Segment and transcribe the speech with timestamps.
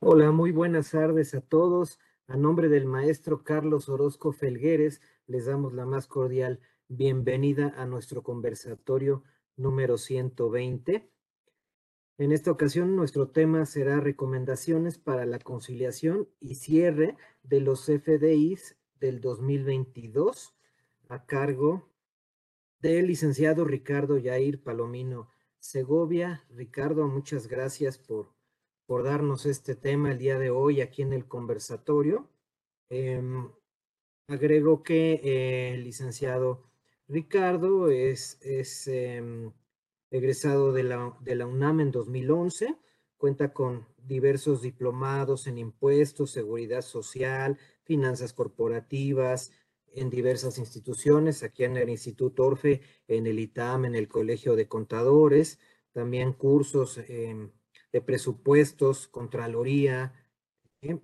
[0.00, 1.98] Hola, muy buenas tardes a todos.
[2.28, 8.22] A nombre del maestro Carlos Orozco Felgueres, les damos la más cordial bienvenida a nuestro
[8.22, 9.24] conversatorio
[9.56, 11.10] número 120.
[12.16, 18.76] En esta ocasión, nuestro tema será recomendaciones para la conciliación y cierre de los FDIs
[19.00, 20.54] del 2022
[21.08, 21.90] a cargo
[22.78, 25.28] del licenciado Ricardo Yair Palomino
[25.58, 26.44] Segovia.
[26.50, 28.37] Ricardo, muchas gracias por
[28.88, 32.26] por darnos este tema el día de hoy aquí en el conversatorio.
[32.88, 33.50] Em,
[34.28, 36.64] agrego que eh, el licenciado
[37.06, 39.52] Ricardo es, es em,
[40.10, 42.78] egresado de la, de la UNAM en 2011,
[43.18, 49.52] cuenta con diversos diplomados en impuestos, seguridad social, finanzas corporativas,
[49.92, 54.66] en diversas instituciones, aquí en el Instituto Orfe, en el ITAM, en el Colegio de
[54.66, 55.58] Contadores,
[55.92, 57.50] también cursos eh,
[57.92, 60.12] de presupuestos, Contraloría,
[60.82, 60.98] ¿eh?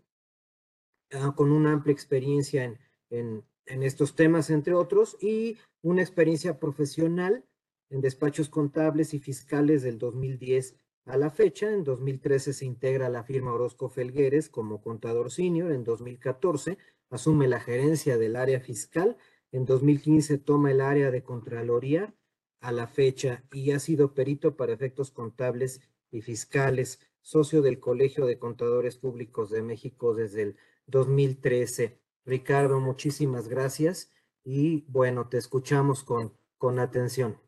[1.12, 2.78] ah, con una amplia experiencia en,
[3.10, 7.44] en, en, estos temas, entre otros, y una experiencia profesional
[7.90, 11.70] en despachos contables y fiscales del 2010 a la fecha.
[11.70, 15.72] En 2013 se integra la firma Orozco Felgueres como contador senior.
[15.72, 16.78] En 2014
[17.10, 19.16] asume la gerencia del área fiscal.
[19.52, 22.14] En 2015 toma el área de Contraloría
[22.60, 25.80] a la fecha y ha sido perito para efectos contables
[26.14, 31.98] y fiscales, socio del Colegio de Contadores Públicos de México desde el 2013.
[32.24, 34.12] Ricardo, muchísimas gracias
[34.44, 37.38] y bueno, te escuchamos con, con atención.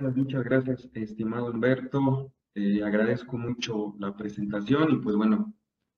[0.00, 2.32] Muchas gracias, estimado Humberto.
[2.84, 5.52] Agradezco mucho la presentación y pues bueno,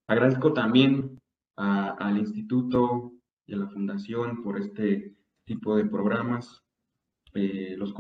[0.07, 1.19] agradezco también
[1.57, 3.13] al instituto
[3.47, 6.65] y a la fundación por este tipo de programas
[7.35, 7.95] eh, los,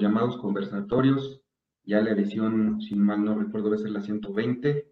[0.00, 1.42] llamados conversatorios,
[1.84, 4.86] ya la edición, si mal no recuerdo, debe ser la 120.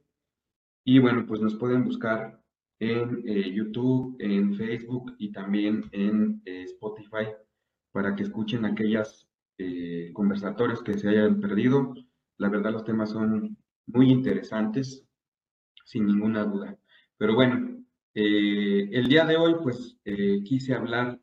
[0.85, 2.41] Y bueno, pues nos pueden buscar
[2.81, 7.29] en eh, YouTube, en Facebook y también en eh, Spotify
[7.93, 9.29] para que escuchen aquellos
[10.15, 11.95] conversatorios que se hayan perdido.
[12.39, 13.57] La verdad los temas son
[13.87, 15.07] muy interesantes,
[15.85, 16.77] sin ninguna duda.
[17.17, 17.85] Pero bueno,
[18.15, 19.97] el día de hoy pues
[20.45, 21.21] quise hablar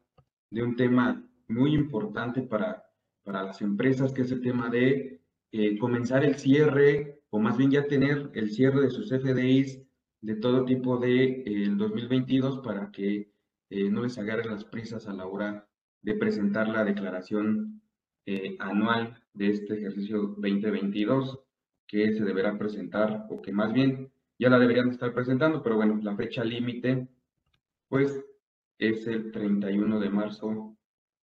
[0.50, 1.22] de un tema
[1.52, 2.84] muy importante para,
[3.24, 7.72] para las empresas, que es el tema de eh, comenzar el cierre, o más bien
[7.72, 9.82] ya tener el cierre de sus FDIs
[10.22, 13.32] de todo tipo de eh, el 2022 para que
[13.70, 15.68] eh, no les agarren las prisas a la hora
[16.02, 17.82] de presentar la declaración
[18.60, 21.40] anual de este ejercicio 2022
[21.88, 26.00] que se deberá presentar o que más bien ya la deberían estar presentando, pero bueno,
[26.02, 27.08] la fecha límite
[27.90, 28.24] pues
[28.78, 30.78] es el 31 de marzo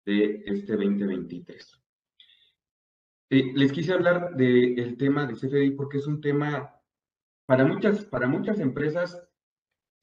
[0.06, 1.82] de este 2023.
[3.30, 6.76] Eh, les quise hablar del tema de CFDI porque es un tema
[7.46, 9.22] para muchas, para muchas empresas,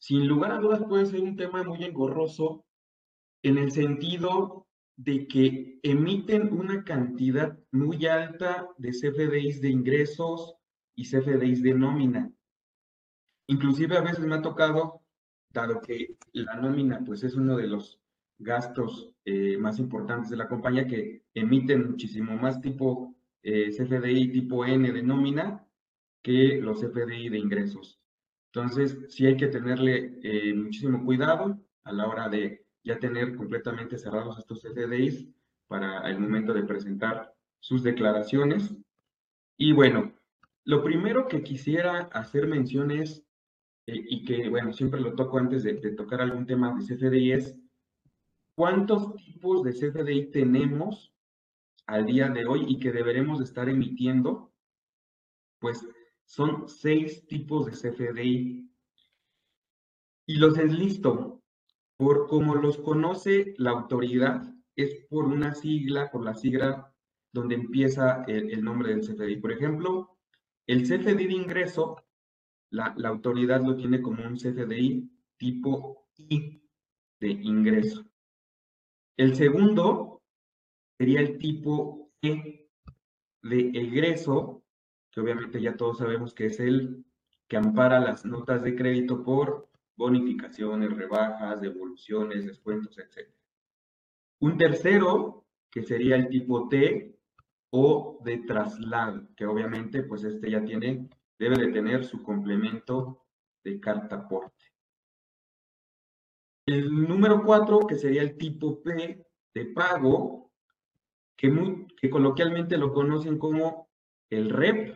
[0.01, 2.65] sin lugar a dudas puede ser un tema muy engorroso
[3.43, 4.67] en el sentido
[4.97, 10.57] de que emiten una cantidad muy alta de CFDIs de ingresos
[10.97, 12.33] y CFDIs de nómina.
[13.47, 15.03] Inclusive a veces me ha tocado,
[15.51, 18.01] dado que la nómina pues es uno de los
[18.39, 24.65] gastos eh, más importantes de la compañía que emiten muchísimo más tipo eh, CFDI tipo
[24.65, 25.69] N de nómina
[26.23, 28.01] que los CFDI de ingresos.
[28.47, 33.99] Entonces, sí hay que tenerle eh, muchísimo cuidado a la hora de ya tener completamente
[33.99, 35.29] cerrados estos CFDIs
[35.67, 38.75] para el momento de presentar sus declaraciones.
[39.59, 40.15] Y bueno,
[40.65, 43.23] lo primero que quisiera hacer mención es,
[43.85, 47.59] y que bueno, siempre lo toco antes de, de tocar algún tema de CFDI, es
[48.59, 51.15] ¿Cuántos tipos de CFDI tenemos
[51.87, 54.53] al día de hoy y que deberemos estar emitiendo?
[55.61, 55.87] Pues
[56.25, 58.69] son seis tipos de CFDI.
[60.27, 61.41] Y los enlisto
[61.97, 66.93] por como los conoce la autoridad, es por una sigla, por la sigla
[67.33, 69.37] donde empieza el, nombre del CFDI.
[69.37, 70.19] Por ejemplo,
[70.67, 72.05] el CFDI de ingreso,
[72.71, 76.61] la, la autoridad lo tiene como un CFDI tipo I
[77.21, 78.05] de ingreso.
[79.19, 80.23] El segundo
[80.97, 82.69] sería el tipo E
[83.43, 84.63] de egreso,
[85.11, 87.05] que obviamente ya todos sabemos que es el
[87.49, 93.29] que ampara las notas de crédito por bonificaciones, rebajas, devoluciones, descuentos, etc.
[94.39, 97.19] Un tercero, que sería el tipo T
[97.71, 101.09] o de traslado, que obviamente pues este ya tiene,
[101.41, 103.27] debe de tener su complemento
[103.65, 104.68] de carta aporte.
[106.69, 109.25] El número 4, que sería el tipo P
[109.55, 110.51] de pago,
[111.35, 113.89] que, que coloquialmente lo conocen como
[114.29, 114.95] el REP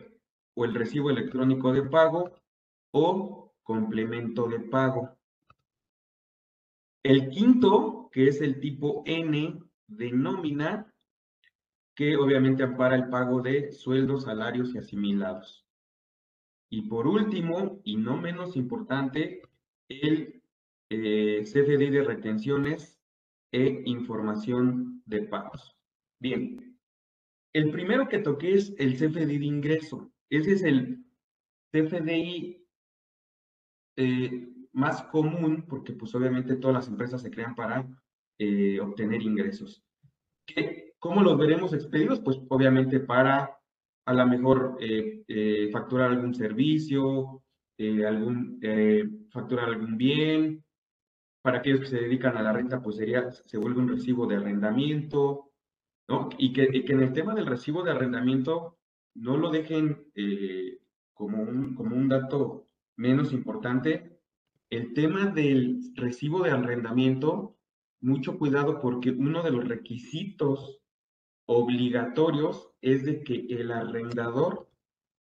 [0.53, 2.31] o el recibo electrónico de pago
[2.91, 5.17] o complemento de pago.
[7.01, 10.93] El quinto, que es el tipo N de nómina,
[11.95, 15.65] que obviamente ampara el pago de sueldos, salarios y asimilados.
[16.69, 19.41] Y por último, y no menos importante,
[19.89, 20.42] el
[20.95, 23.01] eh, CFDI de retenciones
[23.51, 25.75] e información de pagos.
[26.19, 26.77] Bien,
[27.51, 30.11] el primero que toqué es el CFDI de ingreso.
[30.29, 31.03] Ese es el
[31.71, 32.63] CFDI
[33.97, 37.87] eh, más común porque pues obviamente todas las empresas se crean para
[38.37, 39.83] eh, obtener ingresos.
[40.99, 42.19] ¿Cómo los veremos expedidos?
[42.19, 43.57] Pues obviamente para
[44.05, 44.77] a lo mejor
[45.71, 47.43] facturar algún servicio,
[47.79, 48.59] algún,
[49.31, 50.62] facturar algún bien.
[51.43, 54.37] Para aquellos que se dedican a la renta, pues sería, se vuelve un recibo de
[54.37, 55.51] arrendamiento,
[56.07, 56.29] ¿no?
[56.39, 58.79] Y que, en el tema del recibo de arrendamiento
[59.13, 60.07] no lo dejen
[61.13, 64.19] como, un, como un dato menos importante,
[64.69, 67.57] el tema del recibo de arrendamiento,
[68.01, 70.81] mucho cuidado porque uno de los requisitos
[71.45, 74.69] obligatorios es de que el arrendador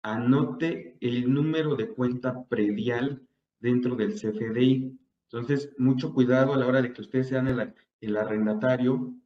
[0.03, 3.27] anote el número de cuenta predial
[3.59, 4.99] dentro del CFDI.
[5.35, 9.17] Entonces, mucho cuidado a la hora de que ustedes sean el, arrendatario,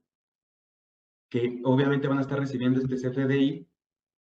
[1.29, 3.69] que obviamente van a estar recibiendo este CFDI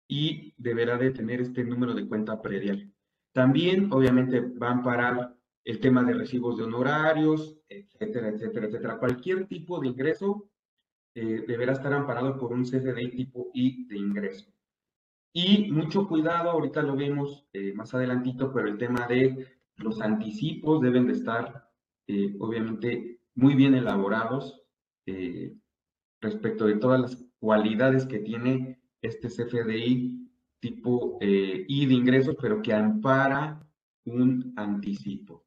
[0.06, 2.92] y deberá de tener este número de cuenta predial.
[3.32, 8.98] También, obviamente, van a parar el tema de recibos de honorarios, etcétera, etcétera, etcétera.
[8.98, 10.50] Cualquier tipo de ingreso
[11.14, 14.52] eh, deberá estar amparado por un CFDI tipo I de ingreso.
[15.32, 20.82] Y mucho cuidado, ahorita lo vemos eh, más adelantito, pero el tema de los anticipos
[20.82, 21.69] deben de estar,
[22.12, 24.56] eh, obviamente, muy bien elaborados
[26.20, 30.30] respecto de todas las cualidades que tiene este CFDI
[30.60, 33.60] tipo I de ingresos, pero que ampara
[34.04, 35.44] un anticipo.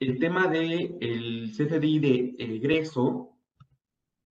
[0.00, 3.36] El tema del el CFDI de egreso,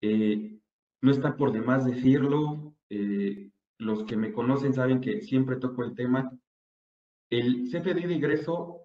[0.03, 0.59] eh,
[1.01, 5.95] no está por demás decirlo, eh, los que me conocen saben que siempre toco el
[5.95, 6.31] tema.
[7.31, 8.84] El CFDI de ingreso,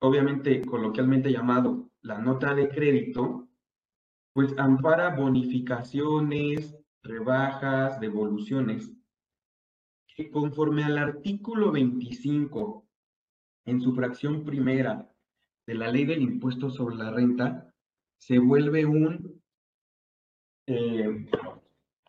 [0.00, 3.48] obviamente coloquialmente llamado la nota de crédito,
[4.32, 8.92] pues ampara bonificaciones, rebajas, devoluciones,
[10.14, 12.86] que conforme al artículo 25
[13.66, 15.10] en su fracción primera
[15.66, 17.72] de la ley del impuesto sobre la renta,
[18.18, 19.42] se vuelve un
[20.66, 21.26] eh,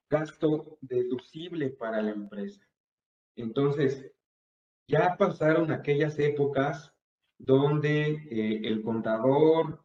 [0.10, 2.66] gasto deducible para la empresa.
[3.36, 4.12] Entonces,
[4.88, 6.94] ya pasaron aquellas épocas
[7.38, 9.84] donde eh, el contador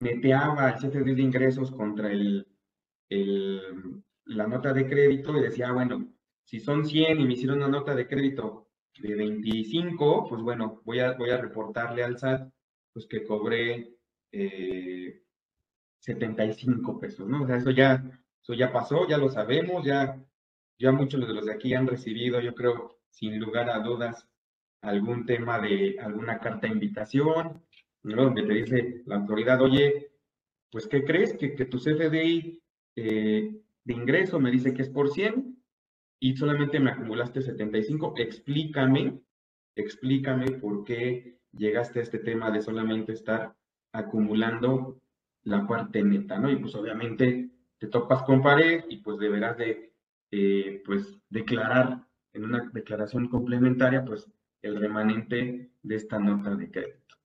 [0.00, 2.46] meteaba el CFD de ingresos contra el,
[4.24, 6.12] la nota de crédito y decía, bueno,
[6.44, 8.68] si son 100 y me hicieron una nota de crédito
[8.98, 12.50] de 25, pues bueno, voy a, voy a reportarle al SAT
[12.92, 13.94] pues que cobré
[16.00, 17.44] 75 eh, pesos, ¿no?
[17.44, 18.02] O sea, eso ya,
[18.42, 20.20] eso ya pasó, ya lo sabemos, ya,
[20.78, 24.26] ya muchos de los de aquí han recibido, yo creo, sin lugar a dudas,
[24.82, 27.62] algún tema de alguna carta de invitación,
[28.02, 28.24] ¿no?
[28.24, 30.12] Donde te dice la autoridad, oye,
[30.70, 31.36] pues, ¿qué crees?
[31.36, 32.62] Que, que tu CFDI
[32.96, 35.58] eh, de ingreso me dice que es por 100,
[36.20, 38.14] y solamente me acumulaste 75.
[38.16, 39.20] Explícame,
[39.76, 43.54] explícame por qué llegaste a este tema de solamente estar
[43.92, 45.00] acumulando
[45.44, 46.50] la parte neta, ¿no?
[46.50, 49.92] Y pues obviamente te topas con pared y pues deberás de,
[50.30, 54.30] eh, pues, declarar en una declaración complementaria, pues,
[54.62, 57.16] el remanente de esta nota de crédito.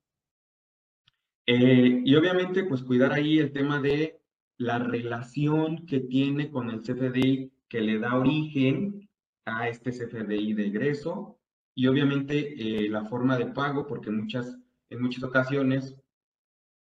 [1.45, 4.21] Eh, y obviamente, pues, cuidar ahí el tema de
[4.57, 9.09] la relación que tiene con el CFDI que le da origen
[9.45, 11.39] a este CFDI de egreso
[11.75, 14.57] y obviamente eh, la forma de pago, porque muchas,
[14.89, 15.95] en muchas ocasiones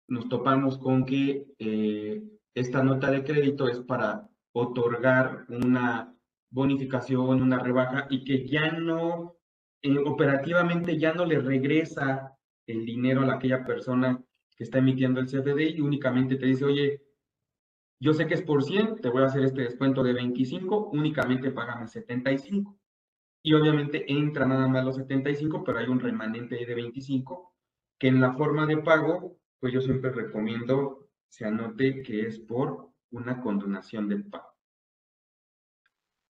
[0.08, 2.24] nos topamos con que eh,
[2.56, 6.16] esta nota de crédito es para otorgar una
[6.50, 9.37] bonificación, una rebaja y que ya no,
[10.06, 14.22] operativamente ya no le regresa el dinero a aquella persona
[14.56, 17.02] que está emitiendo el CFDI y únicamente te dice, oye,
[18.00, 21.52] yo sé que es por 100, te voy a hacer este descuento de 25, únicamente
[21.52, 22.78] págame 75.
[23.44, 27.54] Y obviamente entra nada más los 75, pero hay un remanente de 25,
[27.98, 32.90] que en la forma de pago, pues yo siempre recomiendo se anote que es por
[33.12, 34.57] una condonación de pago.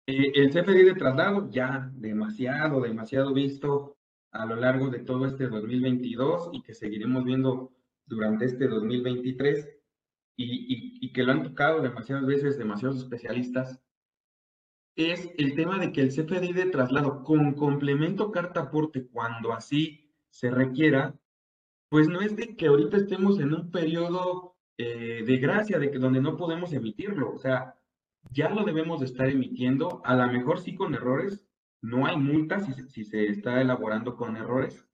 [0.10, 3.98] Eh, el CFD de traslado, ya demasiado, demasiado visto
[4.32, 7.74] a lo largo de todo este 2022 y que seguiremos viendo
[8.06, 9.70] durante este 2023
[10.38, 13.82] y, que lo han tocado demasiadas veces demasiados especialistas,
[14.96, 20.14] es el tema de que el CFDI de traslado con complemento carta aporte, cuando así
[20.30, 21.16] se requiera,
[21.90, 26.00] pues no es de que ahorita estemos en un periodo eh, de gracia, de que
[26.00, 27.32] donde no podemos emitirlo.
[27.34, 27.76] O sea,
[28.32, 31.48] ya lo debemos de estar emitiendo, a lo mejor sí con errores,
[31.82, 34.88] no hay multas si, se está elaborando con errores,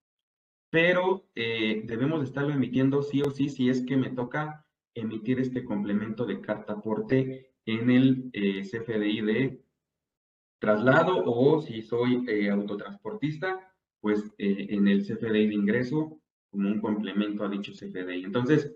[0.70, 5.40] pero eh, debemos de estarlo emitiendo sí o sí si es que me toca emitir
[5.40, 9.64] este complemento de carta aporte en el eh, CFDI de
[10.60, 17.44] traslado o si soy eh, autotransportista, pues en el CFDI de ingreso como un complemento
[17.44, 18.26] a dicho CFDI.
[18.26, 18.76] Entonces,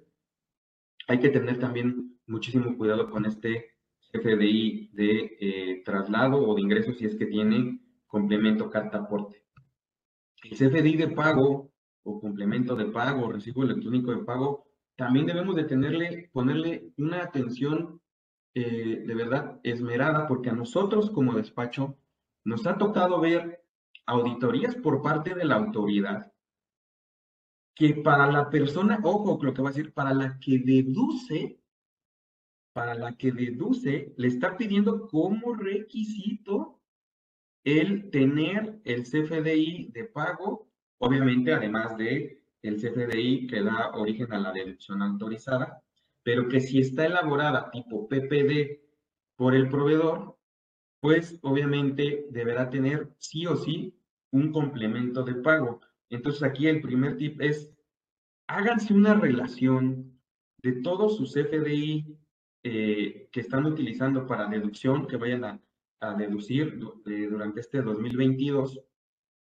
[1.07, 3.76] hay que tener también muchísimo cuidado con este
[4.11, 9.45] CFDI de traslado o de ingreso si es que tiene complemento carta aporte.
[10.43, 11.71] El CFDI de pago
[12.03, 18.01] o complemento de pago, recibo electrónico de pago, también debemos de tenerle, ponerle una atención
[18.53, 21.97] eh, de verdad esmerada, porque a nosotros como despacho
[22.43, 23.63] nos ha tocado ver
[24.05, 26.31] auditorías por parte de la autoridad
[27.75, 31.59] que para la persona, ojo lo que va a decir, para la que deduce,
[32.77, 36.79] para la que deduce, le está pidiendo como requisito
[37.63, 40.69] el tener el CFDI de pago,
[41.00, 45.81] obviamente además de el CFDI que da origen a la deducción autorizada,
[46.22, 48.79] pero que si está elaborada tipo PPD
[49.36, 50.38] por el proveedor,
[51.01, 53.91] pues obviamente deberá tener sí o sí
[54.29, 55.81] un complemento de pago.
[56.12, 57.74] Entonces aquí el primer tip es,
[58.46, 60.22] háganse una relación
[60.62, 62.19] de todos sus CFDI
[62.69, 65.62] eh, que están utilizando para deducción, que vayan a
[66.00, 68.81] a deducir eh, durante este 2022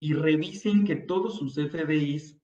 [0.01, 2.41] y revisen que todos sus FDIs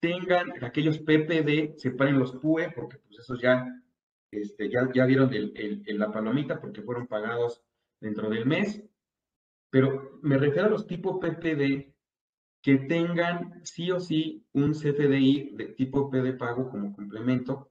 [0.00, 3.66] tengan aquellos PPD, separen los PUE, porque pues esos ya,
[4.30, 7.62] este, ya, ya vieron el, la palomita porque fueron pagados
[8.00, 8.82] dentro del mes,
[9.70, 11.92] pero me refiero a los tipo PPD
[12.62, 17.70] que tengan sí o sí un CFDI de tipo P de pago como complemento,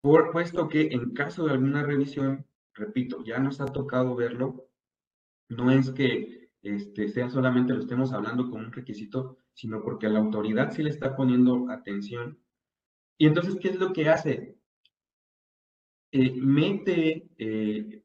[0.00, 4.68] por, puesto que en caso de alguna revisión, repito, ya nos ha tocado verlo,
[5.48, 10.18] no es que este, sea solamente lo estemos hablando como un requisito, sino porque la
[10.18, 12.38] autoridad sí le está poniendo atención.
[13.18, 14.58] Y entonces, ¿qué es lo que hace?
[16.12, 18.04] Eh, mete eh,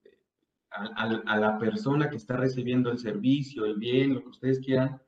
[0.69, 5.01] a, la persona que está recibiendo el servicio, el bien, lo que ustedes quieran,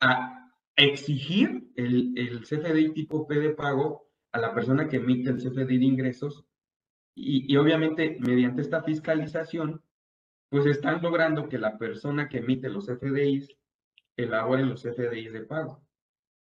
[0.00, 5.38] a exigir el, el CFDI tipo P de pago a la persona que emite el
[5.38, 6.44] CFDI de ingresos
[7.14, 9.82] y, y obviamente mediante esta fiscalización
[10.48, 13.56] pues están logrando que la persona que emite los FDIs
[14.16, 15.82] elabore los FDIs de pago.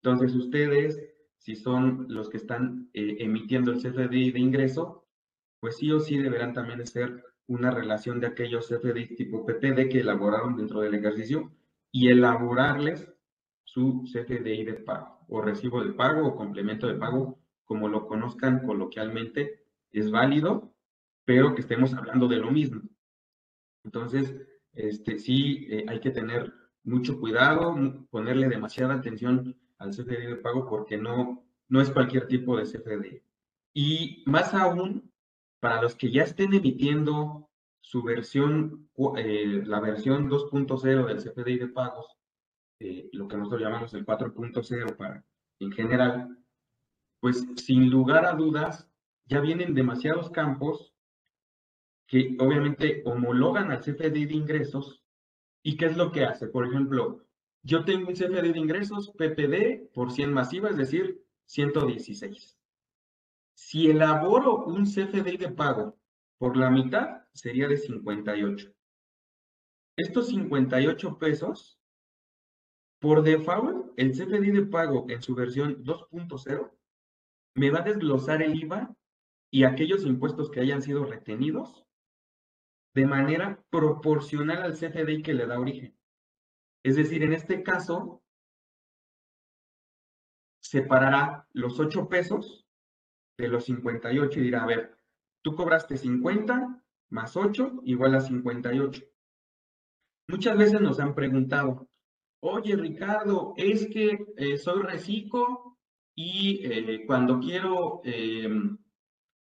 [0.01, 0.99] Entonces ustedes,
[1.37, 5.07] si son los que están eh, emitiendo el CFDI de ingreso,
[5.59, 9.99] pues sí o sí deberán también ser una relación de aquellos CFDIs tipo PPD que
[9.99, 11.51] elaboraron dentro del ejercicio
[11.91, 13.11] y elaborarles
[13.63, 17.38] su CFDI de pago o recibo de pago o complemento de pago,
[17.69, 20.73] como lo conozcan coloquialmente, es válido,
[21.23, 22.81] pero que estemos hablando de lo mismo.
[23.85, 24.35] Entonces,
[24.73, 26.51] este, sí eh, hay que tener
[26.83, 27.75] mucho cuidado,
[28.09, 33.21] ponerle demasiada atención al CFDI de pago porque no, no es cualquier tipo de CFDI.
[33.75, 35.13] Y más aún,
[35.59, 41.67] para los que ya estén emitiendo su versión, eh, la versión 2.0 del CFDI de
[41.67, 42.17] pagos,
[42.79, 45.23] eh, lo que nosotros llamamos el 4.0 para
[45.59, 46.38] en general,
[47.19, 48.89] pues sin lugar a dudas,
[49.25, 50.93] ya vienen demasiados campos
[52.07, 55.03] que obviamente homologan al CFDI de ingresos.
[55.61, 56.47] ¿Y qué es lo que hace?
[56.47, 57.23] Por ejemplo,
[57.61, 62.57] yo tengo un CFDI de ingresos PPD por 100 masiva, es decir, 116.
[63.53, 65.99] Si elaboro un CFDI de pago
[66.37, 68.73] por la mitad, sería de 58.
[69.97, 71.77] Estos 58 pesos,
[72.99, 76.78] por default, el CFDI de pago en su versión 2.0
[77.59, 78.95] me va a desglosar el IVA
[79.51, 81.85] y aquellos impuestos que hayan sido retenidos
[82.95, 85.93] de manera proporcional al CFDI que le da origen.
[86.83, 88.23] Es decir, en este caso,
[90.61, 92.65] separará los 8 pesos
[93.37, 94.97] de los 58 y dirá, a ver,
[95.41, 99.03] tú cobraste 50 más 8 igual a 58.
[100.29, 101.89] Muchas veces nos han preguntado,
[102.41, 105.78] oye Ricardo, es que eh, soy reciclo
[106.21, 108.77] y eh, cuando quiero em,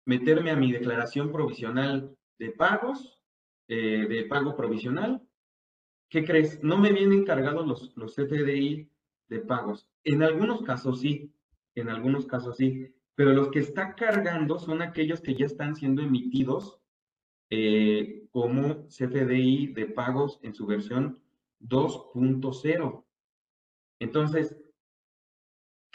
[0.06, 3.20] meterme a mi declaración provisional de pagos,
[3.68, 5.28] eh, de pago provisional.
[6.08, 6.62] ¿Qué crees?
[6.62, 8.92] No me vienen cargados los, los CFDI
[9.28, 9.90] de pagos.
[10.04, 11.34] En algunos casos sí,
[11.74, 16.04] en algunos casos sí, pero los que está cargando son aquellos que ya están siendo
[16.04, 16.80] emitidos
[17.50, 21.20] eh, como CFDI de pagos en su versión
[21.60, 23.04] 2.0.
[24.00, 24.56] Entonces,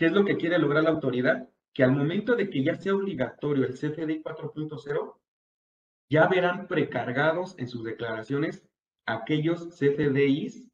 [0.02, 1.48] ¿qué es lo que quiere lograr la autoridad?
[1.72, 5.14] Que al momento de que ya sea obligatorio el CFDI 4.0,
[6.10, 8.68] ya verán precargados en sus declaraciones
[9.06, 10.68] aquellos CFDIs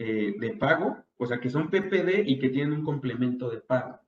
[0.00, 4.00] eh, de pago, o sea, que son PPD y que tienen un complemento de pago.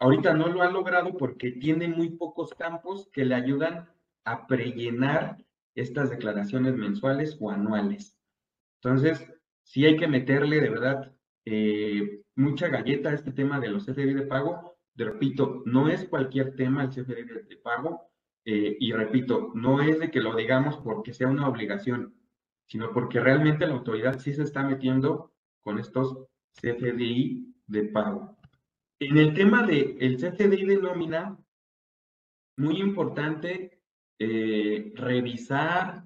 [0.00, 3.88] Ahorita no lo ha logrado porque tiene muy pocos campos que le ayudan
[4.24, 5.38] a prellenar
[5.76, 8.18] estas declaraciones mensuales o anuales.
[8.82, 9.24] Entonces,
[9.62, 14.26] sí hay que meterle de verdad eh, mucha galleta este tema de los CFDI de
[14.26, 14.76] pago.
[14.96, 18.10] Repito, no es cualquier tema el CFDI de, pago.
[18.44, 22.14] Eh, y repito, no es de que lo digamos porque sea una obligación,
[22.66, 26.26] sino porque realmente la autoridad sí se está metiendo con estos
[26.60, 28.36] CFDI de pago.
[29.00, 31.38] En el tema del el CFDI de nómina,
[32.56, 33.80] muy importante
[34.18, 36.04] eh, revisar.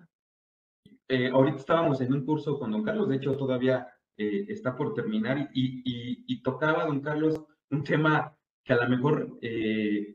[1.08, 3.86] Eh, ahorita estábamos en un curso con don Carlos, de hecho todavía
[4.18, 9.38] eh, está por terminar y, tocaba don Carlos un tema que a lo mejor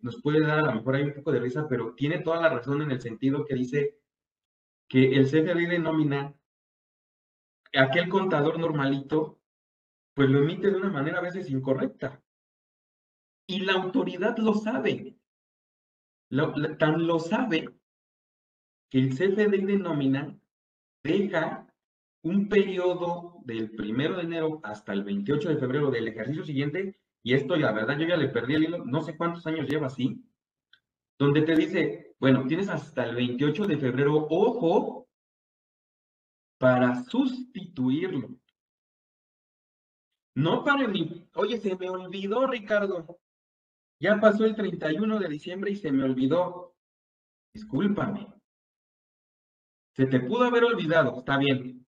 [0.02, 2.50] nos puede dar, a lo mejor hay un poco de risa, pero tiene toda la
[2.50, 3.98] razón en el sentido que dice
[4.88, 6.36] que el CFDI de nómina,
[7.76, 9.40] aquel contador normalito,
[10.14, 12.22] pues lo emite de una manera a veces incorrecta.
[13.48, 15.18] Y la autoridad lo sabe.
[16.78, 17.70] tan lo sabe
[18.90, 20.40] que el CFDI de nómina
[21.04, 21.73] deja
[22.24, 27.34] un periodo del primero de enero hasta el 28 de febrero del ejercicio siguiente, y
[27.34, 30.26] esto la verdad yo ya le perdí el hilo, no sé cuántos años lleva así,
[31.20, 35.08] donde te dice, bueno, tienes hasta el 28 de febrero, ojo,
[36.58, 38.30] para sustituirlo.
[40.36, 41.30] No para mí.
[41.36, 43.20] Oye, se me olvidó, Ricardo.
[44.00, 46.76] Ya pasó el 31 de diciembre y se me olvidó.
[47.54, 48.28] Discúlpame.
[49.96, 51.83] Se te pudo haber olvidado, está bien.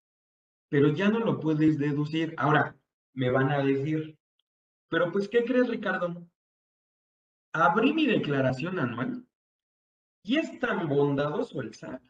[0.70, 2.34] Pero ya no lo puedes deducir.
[2.38, 2.76] Ahora,
[3.14, 4.18] me van a decir,
[4.90, 6.28] pero pues, ¿qué crees, Ricardo?
[7.54, 9.26] Abrí mi declaración anual
[10.24, 12.02] y es tan bondadoso el SAT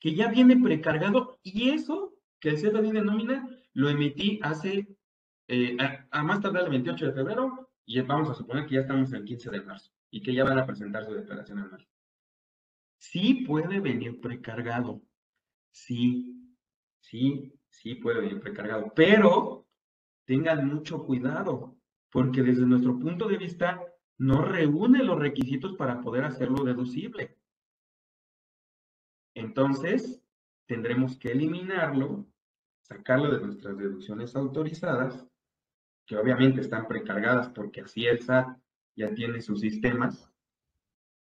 [0.00, 4.88] que ya viene precargado y eso que el CFDI denomina lo emití hace
[5.46, 5.76] eh,
[6.10, 9.24] a, más tardar el 28 de febrero y vamos a suponer que ya estamos el
[9.24, 11.86] 15 de marzo y que ya van a presentar su declaración anual.
[12.96, 15.02] Sí puede venir precargado,
[15.70, 16.39] sí,
[17.00, 19.66] sí, sí puede venir precargado, pero
[20.24, 21.76] tengan mucho cuidado,
[22.10, 23.82] porque desde nuestro punto de vista
[24.18, 27.36] no reúne los requisitos para poder hacerlo deducible.
[29.34, 30.22] Entonces,
[30.66, 32.26] tendremos que eliminarlo,
[32.82, 35.26] sacarlo de nuestras deducciones autorizadas
[36.06, 38.58] que obviamente están precargadas porque así el SAT
[38.96, 40.30] ya tiene sus sistemas.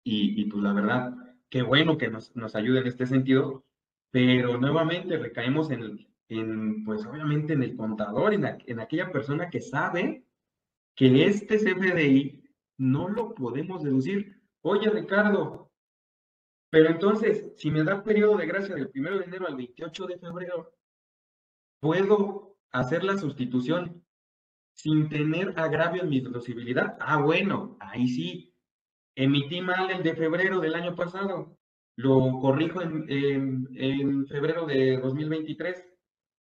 [0.03, 1.13] Y, pues la verdad,
[1.49, 3.65] qué bueno que nos, nos ayude en este sentido,
[4.12, 9.62] pero nuevamente recaemos en, en pues obviamente en el contador, en, en aquella persona que
[9.62, 10.26] sabe
[10.95, 12.43] que este CFDI
[12.78, 14.41] no lo podemos deducir.
[14.62, 15.72] Oye, Ricardo,
[16.69, 20.19] pero entonces, si me da periodo de gracia del 1 de enero al 28 de
[20.19, 20.74] febrero,
[21.80, 24.04] ¿puedo hacer la sustitución
[24.80, 26.98] sin tener agravio en mi deducibilidad.
[27.02, 28.56] Ah, bueno, ahí sí.
[29.13, 31.59] Emití mal el de febrero del año pasado.
[32.00, 35.86] Lo corrijo en, en, febrero de 2023.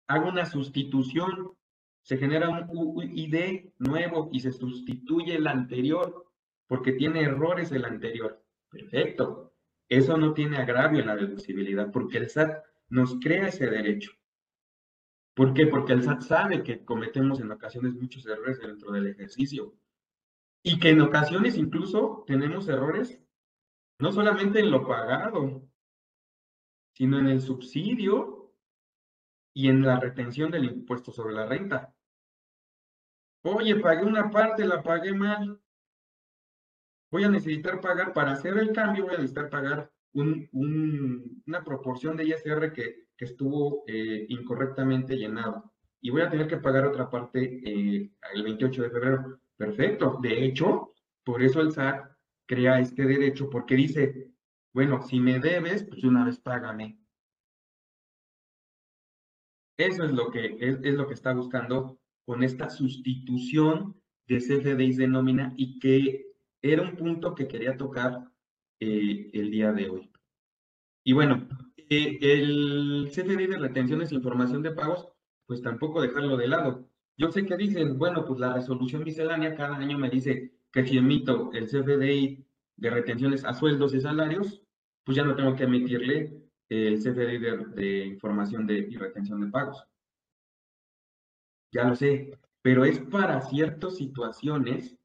[0.06, 1.52] Hago una sustitución.
[2.00, 6.24] Se genera un UID nuevo y se sustituye el anterior
[6.66, 8.42] porque tiene errores el anterior.
[8.70, 9.52] Perfecto.
[9.90, 14.12] Eso no tiene agravio en la deducibilidad porque el SAT nos crea ese derecho.
[15.34, 15.66] ¿Por qué?
[15.66, 19.74] Porque el SAT sabe que cometemos en ocasiones muchos errores dentro del ejercicio
[20.62, 23.21] y que en ocasiones incluso tenemos errores
[24.02, 25.62] no solamente en lo pagado,
[26.92, 28.52] sino en el subsidio
[29.54, 31.94] y en la retención del impuesto sobre la renta.
[33.44, 35.56] Oye, pagué una parte, la pagué mal.
[37.12, 42.24] Voy a necesitar pagar, para hacer el cambio, voy a necesitar pagar una proporción de
[42.24, 45.72] ISR que estuvo eh, incorrectamente llenado.
[46.00, 49.40] Y voy a tener que pagar otra parte eh, el 28 de febrero.
[49.56, 50.18] Perfecto.
[50.20, 52.11] De hecho, por eso el SAT
[52.52, 54.30] crea este derecho, porque dice,
[54.74, 56.98] bueno, si me debes, pues una vez págame.
[59.78, 65.08] Eso es lo que, es, lo que está buscando con esta sustitución de CFDIs de
[65.08, 66.26] nómina y que
[66.60, 68.30] era un punto que quería tocar
[68.80, 70.12] eh, el día de hoy.
[71.04, 71.48] Y bueno,
[71.88, 75.08] el CFDI de retenciones e información de pagos,
[75.46, 76.86] pues tampoco dejarlo de lado.
[77.16, 80.96] Yo sé que dicen, bueno, pues la resolución miscelánea cada año me dice que si
[80.96, 82.44] emito el CFDI
[82.76, 84.62] de retenciones a sueldos y salarios,
[85.04, 89.84] pues ya no tengo que emitirle el CFDI de, información de, y retención de pagos.
[91.72, 94.96] Ya lo sé, pero es para ciertas situaciones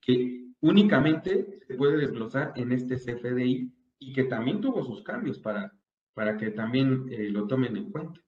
[0.00, 5.72] que únicamente se puede desglosar en este CFDI y que también tuvo sus cambios para,
[6.14, 8.20] para que también eh, lo tomen en cuenta.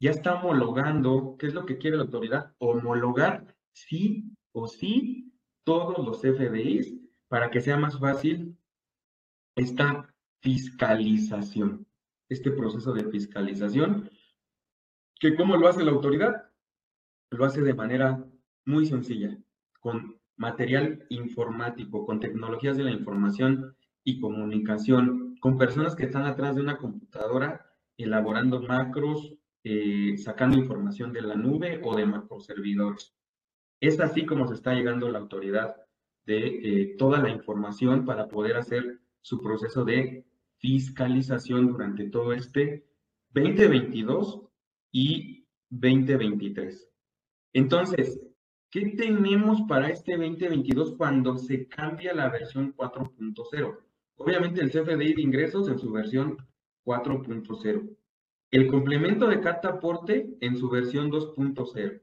[0.00, 2.54] Ya está homologando, ¿qué es lo que quiere la autoridad?
[2.58, 5.29] Homologar sí o sí
[5.64, 6.94] todos los CFDIs
[7.28, 8.56] para que sea más fácil
[9.56, 11.86] esta fiscalización,
[12.28, 14.10] este proceso de fiscalización,
[15.18, 16.50] que cómo lo hace la autoridad,
[17.30, 18.24] lo hace de manera
[18.64, 19.36] muy sencilla,
[19.80, 26.56] con material informático, con tecnologías de la información y comunicación, con personas que están atrás
[26.56, 27.66] de una computadora
[27.98, 33.14] elaborando macros, eh, sacando información de la nube o de macroservidores.
[33.80, 35.76] Es así como se está llegando la autoridad
[36.26, 40.26] de eh, toda la información para poder hacer su proceso de
[40.58, 42.86] fiscalización durante todo este
[43.32, 44.42] 2022
[44.92, 46.88] y 2023.
[47.54, 48.20] Entonces,
[48.70, 53.78] ¿qué tenemos para este 2022 cuando se cambia la versión 4.0?
[54.16, 56.36] Obviamente el CFDI de ingresos en su versión
[56.84, 57.96] 4.0.
[58.50, 62.02] El complemento de carta aporte en su versión 2.0.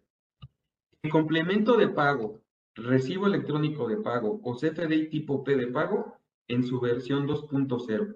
[1.04, 2.42] El complemento de pago,
[2.76, 8.16] recibo electrónico de pago o CFDI tipo P de pago en su versión 2.0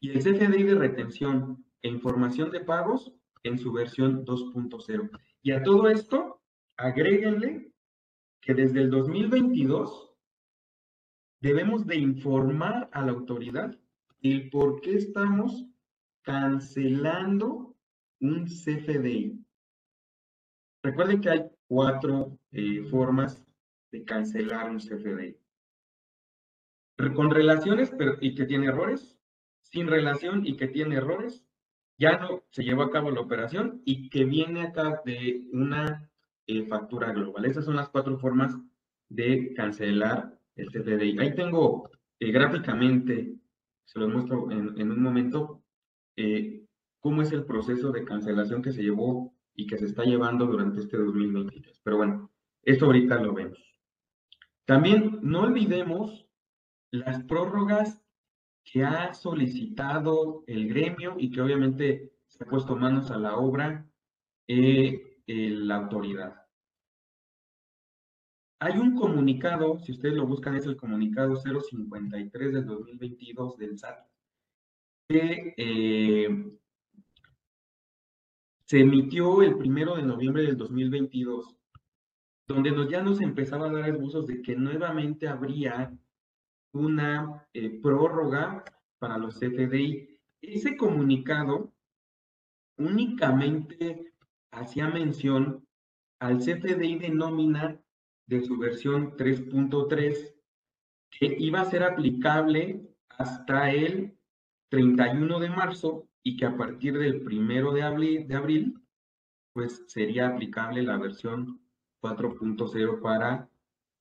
[0.00, 5.10] y el CFDI de retención e información de pagos en su versión 2.0.
[5.42, 6.40] Y a todo esto,
[6.76, 7.72] agréguenle
[8.40, 10.12] que desde el 2022
[11.40, 13.78] debemos de informar a la autoridad
[14.22, 15.66] el por qué estamos
[16.22, 17.74] cancelando
[18.20, 19.44] un CFDI.
[20.82, 23.40] Recuerden que hay cuatro eh, formas
[23.92, 25.36] de cancelar un CFDI
[27.14, 29.16] con relaciones pero, y que tiene errores,
[29.62, 31.46] sin relación y que tiene errores,
[31.96, 36.10] ya no se llevó a cabo la operación y que viene acá de una
[36.46, 37.44] eh, factura global.
[37.44, 38.56] Esas son las cuatro formas
[39.08, 41.18] de cancelar el CFDI.
[41.18, 43.34] Ahí tengo eh, gráficamente,
[43.84, 45.62] se los muestro en, un momento,
[46.16, 46.64] eh,
[47.00, 50.80] cómo es el proceso de cancelación que se llevó y que se está llevando durante
[50.80, 51.80] este 2023.
[51.84, 52.30] Pero bueno,
[52.62, 53.58] esto ahorita lo vemos.
[54.64, 56.26] También no olvidemos
[56.90, 58.02] las prórrogas
[58.64, 63.86] que ha solicitado el gremio y que obviamente se ha puesto manos a la obra
[64.48, 66.36] eh, la autoridad.
[68.60, 74.06] Hay un comunicado, si ustedes lo buscan, es el comunicado 053 del 2022 del SAT,
[75.08, 76.59] que eh,
[78.70, 81.56] se emitió el primero de noviembre del 2022,
[82.46, 85.92] donde nos, ya nos empezaba a dar esbozos de que nuevamente habría
[86.72, 88.62] una eh, prórroga
[89.00, 90.20] para los CFDI.
[90.40, 91.72] Ese comunicado
[92.78, 94.14] únicamente
[94.52, 95.66] hacía mención
[96.20, 97.76] al CFDI de nómina
[98.28, 100.32] de su versión 3.3
[101.10, 104.16] que iba a ser aplicable hasta el
[104.68, 108.80] 31 de marzo y que a partir del 1 de abril, de abril
[109.52, 111.60] pues sería aplicable la versión
[112.02, 113.48] 4.0 para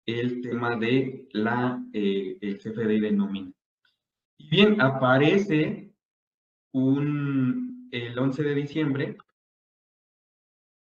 [0.05, 3.51] el tema de la, eh, el CFDI de nómina.
[4.37, 5.93] Y bien, aparece
[6.71, 9.17] un, el 11 de diciembre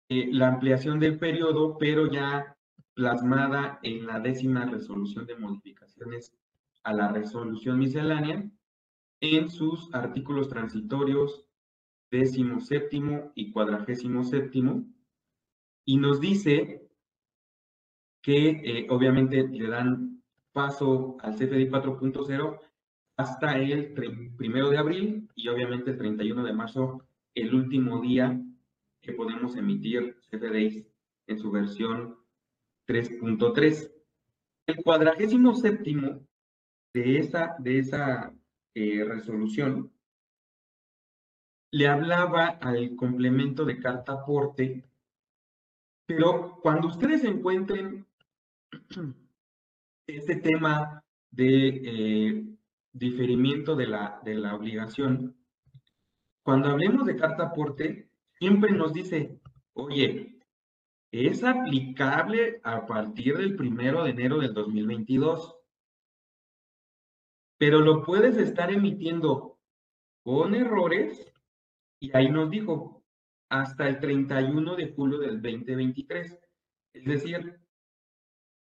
[0.08, 2.56] eh, la ampliación del periodo, pero ya
[2.94, 6.34] plasmada en la décima resolución de modificaciones
[6.84, 8.48] a la resolución miscelánea
[9.20, 11.46] en sus artículos transitorios
[12.10, 14.84] décimo séptimo y cuadragésimo séptimo,
[15.84, 16.88] y nos dice
[18.22, 22.60] que eh, obviamente le dan paso al CFDI 4.0
[23.16, 23.92] hasta el
[24.36, 28.40] primero de abril y obviamente el 31 de marzo, el último día
[29.00, 30.86] que podemos emitir CFDIs
[31.28, 32.16] en su versión
[32.88, 33.92] 3.3.
[34.66, 36.26] El cuadragésimo séptimo
[36.92, 38.34] de esa, de esa
[38.76, 39.90] eh, resolución
[41.70, 44.84] le hablaba al complemento de carta aporte,
[46.06, 48.06] pero cuando ustedes encuentren
[50.06, 52.44] este tema de eh,
[52.92, 55.34] diferimiento de la, de la obligación,
[56.42, 59.40] cuando hablemos de carta aporte, siempre nos dice,
[59.72, 60.38] oye,
[61.10, 65.55] es aplicable a partir del primero de enero del 2022,
[67.58, 69.58] pero lo puedes estar emitiendo
[70.22, 71.32] con errores
[72.00, 73.04] y ahí nos dijo
[73.48, 76.38] hasta el 31 de julio del 2023.
[76.94, 77.60] Es decir,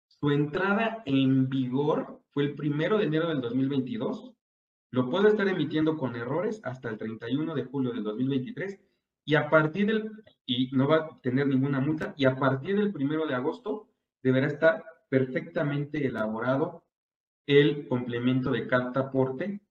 [0.08, 4.34] su entrada en vigor fue el primero de enero del 2022
[4.92, 8.78] lo puedo estar emitiendo con errores hasta el 31 de julio del 2023
[9.24, 10.12] y a partir del,
[10.46, 13.88] y no va a tener ninguna multa, y a partir del 1 de agosto
[14.22, 16.84] deberá estar perfectamente elaborado
[17.46, 19.62] el complemento de carta aporte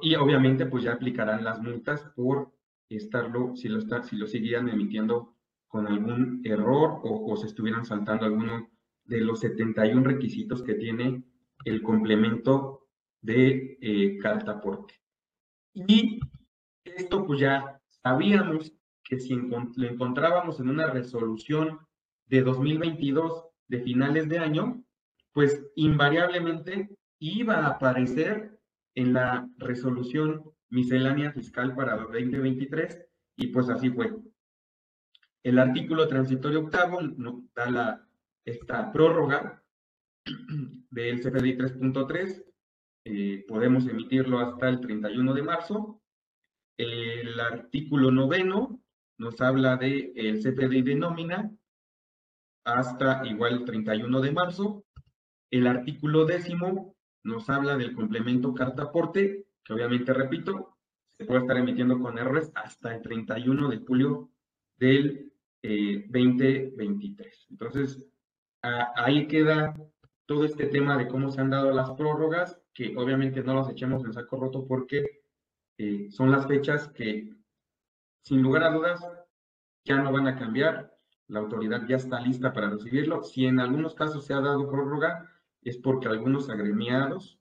[0.00, 2.52] y obviamente pues ya aplicarán las multas por
[2.88, 5.36] estarlo, si lo, está, si lo siguieran emitiendo
[5.68, 8.68] con algún error o, se estuvieran saltando alguno
[9.04, 11.22] de los 71 requisitos que tiene
[11.64, 12.88] el complemento
[13.20, 14.94] de eh, carta aporte.
[15.74, 16.18] Y
[16.84, 18.72] esto pues ya sabíamos
[19.04, 21.78] que si lo encontrábamos en una resolución
[22.26, 24.82] de 2022 de finales de año,
[25.32, 26.88] pues invariablemente
[27.18, 28.58] iba a aparecer
[28.94, 34.14] en la resolución miscelánea fiscal para 2023 y pues así fue.
[35.42, 36.98] El artículo transitorio octavo
[37.54, 38.08] da la,
[38.44, 39.62] esta prórroga
[40.90, 42.44] del CFDI 3.3,
[43.06, 46.02] eh, podemos emitirlo hasta el 31 de marzo.
[46.76, 48.80] El artículo noveno
[49.18, 51.50] nos habla del el CFDI de nómina
[52.64, 54.84] hasta igual el 31 de marzo.
[55.50, 60.76] El artículo décimo nos habla del complemento carta aporte, que obviamente, repito,
[61.08, 64.30] se puede estar emitiendo con errores hasta el 31 de julio
[64.76, 65.32] del
[65.62, 67.26] 2023.
[67.26, 68.06] Eh, Entonces,
[68.62, 69.74] ahí queda
[70.26, 74.04] todo este tema de cómo se han dado las prórrogas, que obviamente no las echemos
[74.04, 75.22] en saco roto porque
[75.76, 77.34] eh, son las fechas que,
[78.22, 79.04] sin lugar a dudas,
[79.84, 80.96] ya no van a cambiar.
[81.26, 83.22] La autoridad ya está lista para recibirlo.
[83.22, 85.28] Si en algunos casos se ha dado prórroga,
[85.62, 87.38] es porque algunos agremiados,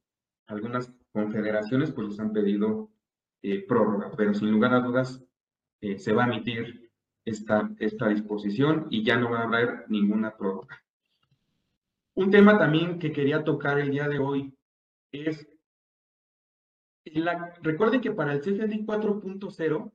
[0.47, 2.89] algunas confederaciones, pues les han pedido
[3.41, 5.23] eh, prórroga, pero sin lugar a dudas
[5.81, 6.91] eh, se va a emitir
[7.25, 10.83] esta, esta disposición y ya no va a haber ninguna prórroga.
[12.15, 14.53] Un tema también que quería tocar el día de hoy
[15.11, 15.47] es,
[17.05, 19.91] la, recuerden que para el CFDI 4.0,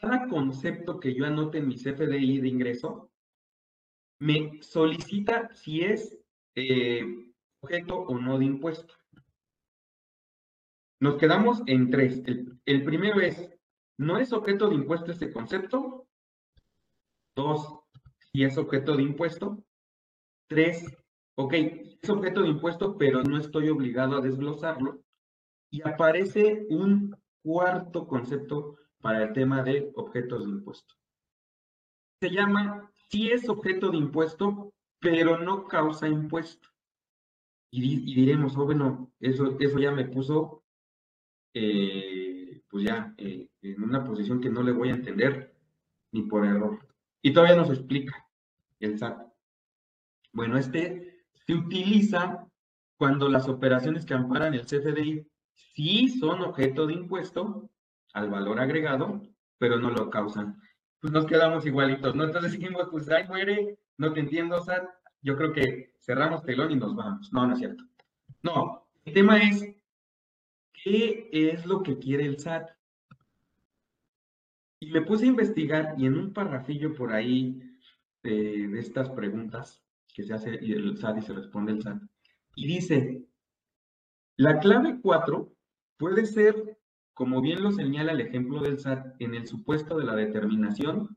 [0.00, 3.10] cada concepto que yo anote en mi CFDI de ingreso,
[4.18, 6.16] me solicita si es
[6.56, 7.04] eh,
[7.60, 8.94] objeto o no de impuesto.
[11.00, 12.22] Nos quedamos en tres.
[12.64, 13.50] El, primero es,
[13.98, 16.08] ¿no es objeto de impuesto este concepto?
[17.36, 17.80] Dos,
[18.32, 19.62] si es objeto de impuesto.
[20.48, 20.86] Tres,
[21.36, 21.52] ok,
[22.02, 25.02] es objeto de impuesto, pero no estoy obligado a desglosarlo.
[25.70, 30.94] Y aparece un cuarto concepto para el tema de objetos de impuesto.
[32.22, 34.72] Se llama, si es objeto de impuesto,
[35.06, 36.68] pero no causa impuesto.
[37.70, 40.64] Y, diremos, oh, bueno, eso, eso ya me puso,
[41.54, 45.54] eh, pues ya, eh, en una posición que no le voy a entender
[46.10, 46.80] ni por error.
[47.22, 48.26] Y todavía nos explica
[48.80, 49.32] el SAT.
[50.32, 52.44] Bueno, este se utiliza
[52.98, 57.70] cuando las operaciones que amparan el CFDI sí son objeto de impuesto
[58.12, 59.22] al valor agregado,
[59.58, 60.60] pero no lo causan.
[61.00, 62.24] Pues nos quedamos igualitos, ¿no?
[62.24, 64.88] Entonces dijimos, pues ahí muere no te entiendo, SAT,
[65.26, 67.32] yo creo que cerramos telón y nos vamos.
[67.32, 67.82] No, no es cierto.
[68.44, 69.74] No, el tema es,
[70.72, 72.70] ¿qué es lo que quiere el SAT?
[74.78, 77.60] Y me puse a investigar y en un parrafillo por ahí
[78.22, 79.82] de, estas preguntas
[80.14, 82.02] que se hace el SAT y se responde el SAT,
[82.54, 83.26] y dice,
[84.36, 85.52] la clave 4
[85.96, 86.78] puede ser,
[87.14, 91.16] como bien lo señala el ejemplo del SAT, en el supuesto de la determinación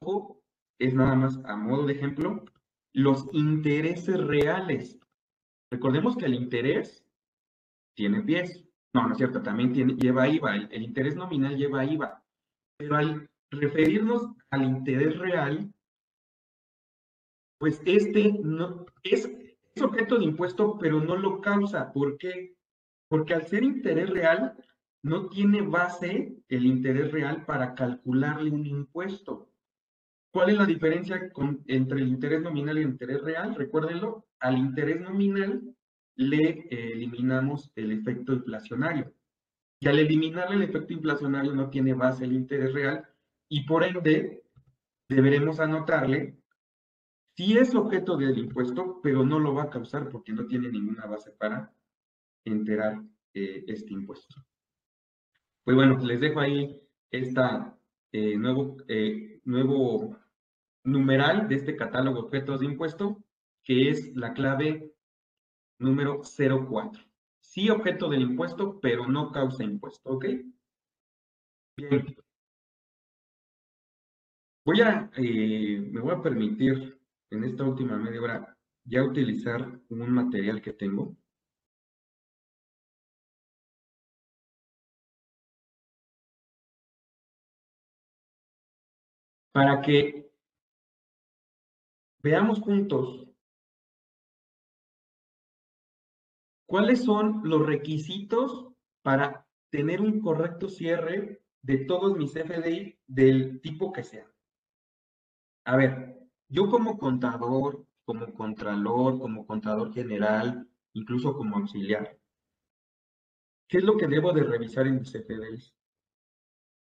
[0.00, 0.42] o
[0.80, 2.44] es nada más a modo de ejemplo,
[2.96, 4.98] los intereses reales.
[5.70, 7.04] Recordemos que el interés
[7.94, 8.64] tiene pies.
[8.94, 10.56] No, no es cierto, también lleva IVA.
[10.56, 12.24] El, interés nominal lleva IVA.
[12.78, 15.70] Pero al referirnos al interés real,
[17.58, 19.26] pues este no es,
[19.74, 21.92] es objeto de impuesto, pero no lo causa.
[21.92, 22.56] ¿Por qué?
[23.10, 24.56] Porque al ser interés real,
[25.02, 29.50] no tiene base el interés real para calcularle un impuesto.
[30.36, 31.30] ¿Cuál es la diferencia
[31.64, 33.54] entre el interés nominal y el interés real?
[33.54, 35.62] Recuérdenlo, al interés nominal
[36.14, 39.14] le eh, eliminamos el efecto inflacionario.
[39.80, 43.08] Y al eliminarle el efecto inflacionario no tiene base el interés real
[43.48, 44.44] y por ende
[45.08, 46.36] deberemos anotarle
[47.34, 51.06] si es objeto del impuesto, pero no lo va a causar porque no tiene ninguna
[51.06, 51.72] base para
[52.44, 54.44] enterar eh, este impuesto.
[55.64, 56.78] Pues bueno, les dejo ahí
[57.10, 57.74] esta
[58.12, 58.76] eh, nuevo,
[59.44, 60.25] nuevo
[60.86, 63.22] numeral de este catálogo objetos de impuesto,
[63.64, 64.92] que es la clave
[65.78, 67.02] número 04.
[67.40, 70.24] Sí objeto del impuesto, pero no causa impuesto, ¿ok?
[71.76, 72.16] Bien.
[74.64, 76.98] Voy a, eh, me voy a permitir
[77.30, 81.16] en esta última media hora ya utilizar un material que tengo.
[89.52, 90.25] Para que
[92.26, 93.28] veamos juntos
[96.66, 98.66] cuáles son los requisitos
[99.02, 104.28] para tener un correcto cierre de todos mis FDI del tipo que sea.
[105.66, 112.18] A ver, yo como contador, como contralor, como contador general, incluso como auxiliar,
[113.68, 115.72] ¿qué es lo que debo de revisar en mis CFDIs?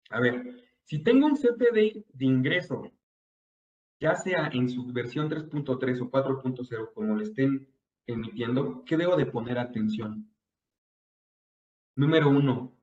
[0.08, 2.90] A ver, si tengo un CFDI de ingreso,
[4.04, 7.66] ya sea en su versión 3.3 o 4.0, como le estén
[8.06, 10.30] emitiendo, ¿qué debo de poner atención?
[11.96, 12.76] Número uno,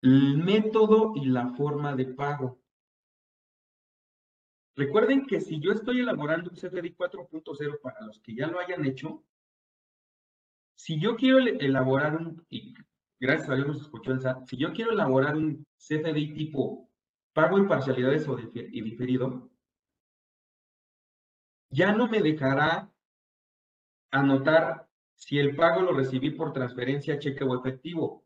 [0.00, 2.58] el método y la forma de pago.
[4.74, 8.86] Recuerden que si yo estoy elaborando un CFDI 4.0 para los que ya lo hayan
[8.86, 9.22] hecho,
[10.76, 12.72] si yo quiero elaborar un, y
[13.20, 16.88] gracias a Dios nos escuchó el SAT, si yo quiero elaborar un CFDI tipo
[17.34, 19.50] pago en parcialidades o y diferido,
[21.70, 22.90] ya no me dejará
[24.10, 28.24] anotar si el pago lo recibí por transferencia, cheque o efectivo.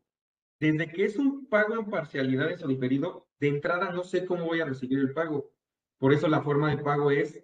[0.59, 4.61] Desde que es un pago en parcialidades o diferido, de entrada no sé cómo voy
[4.61, 5.51] a recibir el pago.
[5.97, 7.43] Por eso la forma de pago es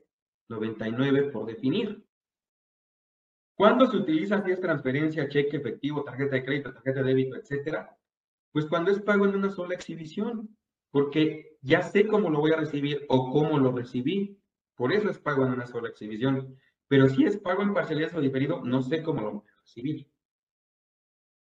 [0.49, 2.05] 99 por definir.
[3.55, 7.97] ¿Cuándo se utiliza si es transferencia, cheque, efectivo, tarjeta de crédito, tarjeta de débito, etcétera?
[8.51, 10.55] Pues cuando es pago en una sola exhibición,
[10.91, 14.39] porque ya sé cómo lo voy a recibir o cómo lo recibí.
[14.77, 16.55] Por eso es pago en una sola exhibición.
[16.87, 20.07] Pero si es pago en parcialidades o diferido, no sé cómo lo voy a recibir.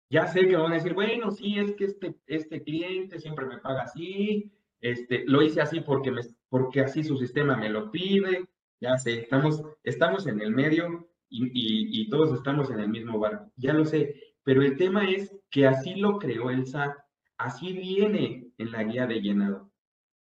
[0.08, 3.58] Ya sé que van a decir, bueno, sí, es que este, este cliente siempre me
[3.58, 6.12] paga así, este, lo hice así porque,
[6.48, 8.46] porque así su sistema me lo pide,
[8.80, 13.50] ya sé, estamos, estamos en el medio y, y, todos estamos en el mismo barco,
[13.56, 16.96] ya lo sé, pero el tema es que así lo creó el SAT,
[17.36, 19.72] así viene en la guía de llenado.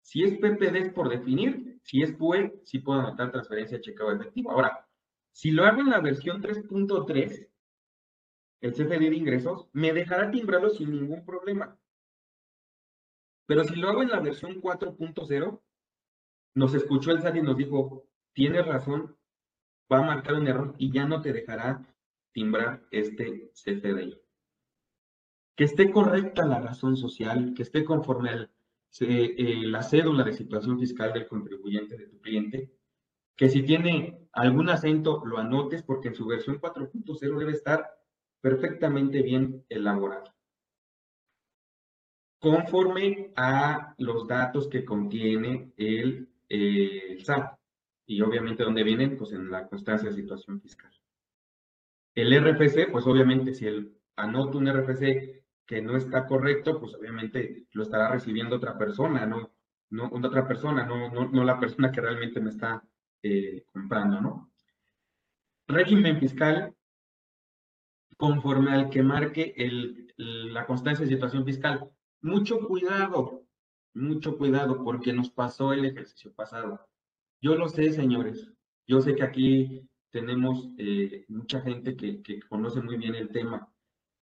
[0.01, 4.11] Si es PPD es por definir, si es PUE, sí puedo anotar transferencia cheque o
[4.11, 4.51] efectivo.
[4.51, 4.88] Ahora,
[5.31, 7.49] si lo hago en la versión 3.3,
[8.62, 11.79] el CFD de ingresos, me dejará timbrarlo sin ningún problema.
[13.47, 15.61] Pero si lo hago en la versión 4.0,
[16.55, 19.18] nos escuchó el SAT y nos dijo, tienes razón,
[19.92, 21.87] va a marcar un error y ya no te dejará
[22.33, 24.18] timbrar este CFDI.
[25.55, 28.49] Que esté correcta la razón social, que esté conforme
[29.01, 32.71] a eh, la cédula de situación fiscal del contribuyente de tu cliente,
[33.37, 37.91] que si tiene algún acento lo anotes porque en su versión 4.0 debe estar
[38.41, 40.35] perfectamente bien elaborado
[42.45, 46.29] conforme a los datos que contiene el,
[47.25, 47.59] SAT.
[48.07, 49.17] Y obviamente, ¿dónde vienen?
[49.17, 50.93] Pues en la constancia de situación fiscal.
[52.15, 57.66] El RFC, pues obviamente, si el anoto un RFC que no está correcto, pues obviamente
[57.72, 59.53] lo estará recibiendo otra persona, ¿no?
[59.90, 62.83] No, otra persona, no, no, la persona que realmente me está
[63.22, 64.53] eh, comprando, ¿no?
[65.68, 66.74] Régimen fiscal
[68.16, 69.55] conforme al que marque
[70.16, 71.90] la constancia de situación fiscal.
[72.20, 73.46] Mucho cuidado,
[73.94, 76.87] mucho cuidado, porque nos pasó el ejercicio pasado.
[77.40, 78.50] Yo lo sé, señores.
[78.87, 83.74] Yo sé que aquí tenemos eh, mucha gente que conoce muy bien el tema.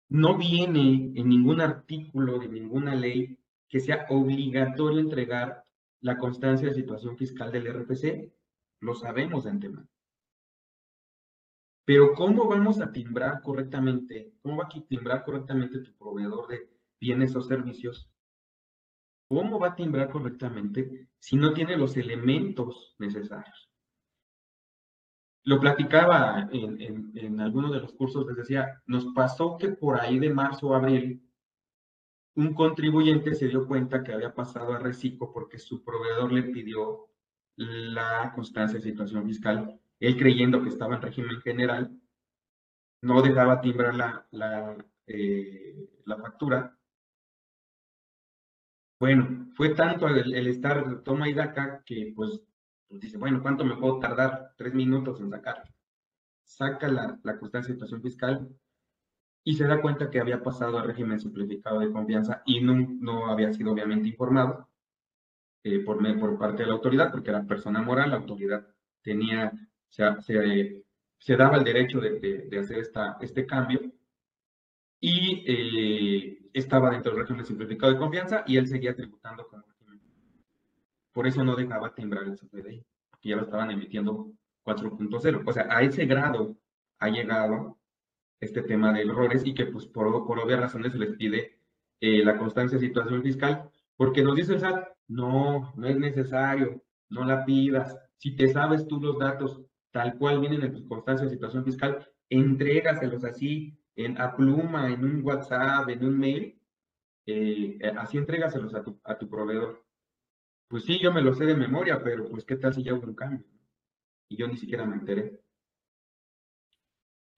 [0.09, 3.38] No viene en ningún artículo de ninguna ley
[3.69, 5.64] que sea obligatorio entregar
[6.01, 8.33] la constancia de situación fiscal del RPC.
[8.81, 9.88] Lo sabemos de antemano.
[11.85, 14.33] Pero ¿cómo vamos a timbrar correctamente?
[14.42, 18.11] ¿Cómo va a timbrar correctamente tu proveedor de bienes o servicios,
[19.29, 23.65] ¿cómo va a timbrar correctamente si no tiene los elementos necesarios?
[25.46, 30.18] Lo platicaba en, en, algunos de los cursos, les decía, nos pasó que por ahí
[30.18, 31.22] de marzo o abril,
[32.35, 37.11] un contribuyente se dio cuenta que había pasado a reciclo porque su proveedor le pidió
[37.54, 41.96] la constancia de situación fiscal, él creyendo que estaba en régimen general,
[43.02, 45.88] no dejaba timbrar la, la, eh,
[46.21, 46.77] factura.
[48.98, 52.42] Bueno, fue tanto el, estar toma y daca que pues,
[52.88, 54.52] pues, dice, bueno, ¿cuánto me puedo tardar?
[54.56, 55.62] Tres minutos en sacar.
[56.44, 58.48] Saca la, la constancia de situación fiscal
[59.44, 63.26] y se da cuenta que había pasado al régimen simplificado de confianza y no, no
[63.26, 64.68] había sido obviamente informado
[65.62, 68.66] eh, por, por parte de la autoridad, porque era persona moral, la autoridad
[69.02, 69.52] tenía,
[69.88, 70.84] se,
[71.18, 72.18] se, daba el derecho de,
[72.48, 73.80] de, hacer esta, este cambio
[75.00, 79.75] y eh, estaba dentro del régimen simplificado de confianza y él seguía tributando como.
[81.17, 84.35] Por eso no dejaba timbrar el CFDI, porque ya lo estaban emitiendo
[84.67, 85.44] 4.0.
[85.46, 86.58] O sea, a ese grado
[86.98, 87.79] ha llegado
[88.38, 91.58] este tema de errores y que pues por, por obvias razones se les pide
[92.02, 96.83] eh, la constancia de situación fiscal, porque nos dice el SAT, no, no es necesario.
[97.08, 97.96] no la pidas.
[98.19, 99.62] Si te sabes tú los datos
[99.92, 105.02] tal cual vienen en tu constancia de situación fiscal, entrégaselos así en, a pluma, en
[105.02, 106.60] un WhatsApp, en un mail,
[107.25, 109.87] eh, así entrégaselos a tu, a tu proveedor.
[110.69, 113.06] Pues sí, yo me lo sé de memoria, pero pues qué tal si ya hubo
[113.06, 113.44] un cambio.
[114.29, 115.40] Y yo ni siquiera me enteré.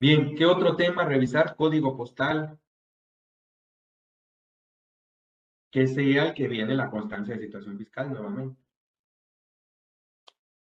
[0.00, 1.04] Bien, ¿qué otro tema?
[1.04, 2.58] Revisar código postal,
[5.70, 8.62] que sea el que viene la constancia de situación fiscal nuevamente.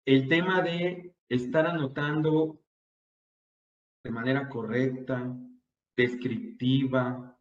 [0.04, 2.60] El tema de estar anotando
[4.02, 5.36] de manera correcta,
[5.96, 7.38] descriptiva,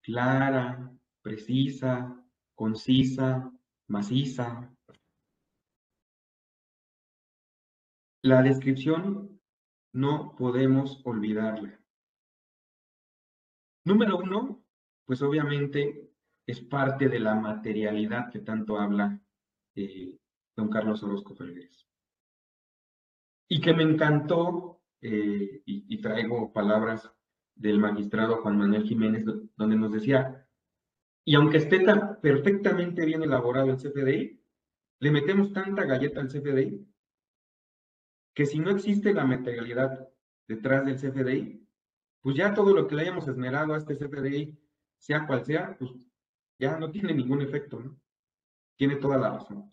[0.00, 0.92] clara,
[1.22, 2.22] precisa,
[2.54, 3.52] concisa,
[3.88, 4.72] maciza.
[8.22, 9.40] La descripción
[9.92, 11.80] no podemos olvidarla.
[13.84, 14.64] Número uno,
[15.04, 16.12] pues obviamente
[16.46, 19.20] es parte de la materialidad que tanto habla
[19.74, 20.18] eh,
[20.56, 21.86] don Carlos Orozco Fergues.
[23.48, 27.10] Y que me encantó, eh, y, traigo palabras
[27.54, 29.24] del magistrado Juan Manuel Jiménez,
[29.56, 30.41] donde nos decía,
[31.24, 34.40] y aunque esté tan perfectamente bien elaborado el CFDI,
[35.00, 36.86] le metemos tanta galleta al CFDI
[38.34, 40.08] que si no existe la materialidad
[40.48, 41.66] detrás del CFDI,
[42.20, 44.58] pues ya todo lo que le hayamos esmerado a este CFDI,
[44.98, 45.90] sea cual sea, pues
[46.58, 48.00] ya no tiene ningún efecto, ¿no?
[48.76, 49.72] Tiene toda la razón.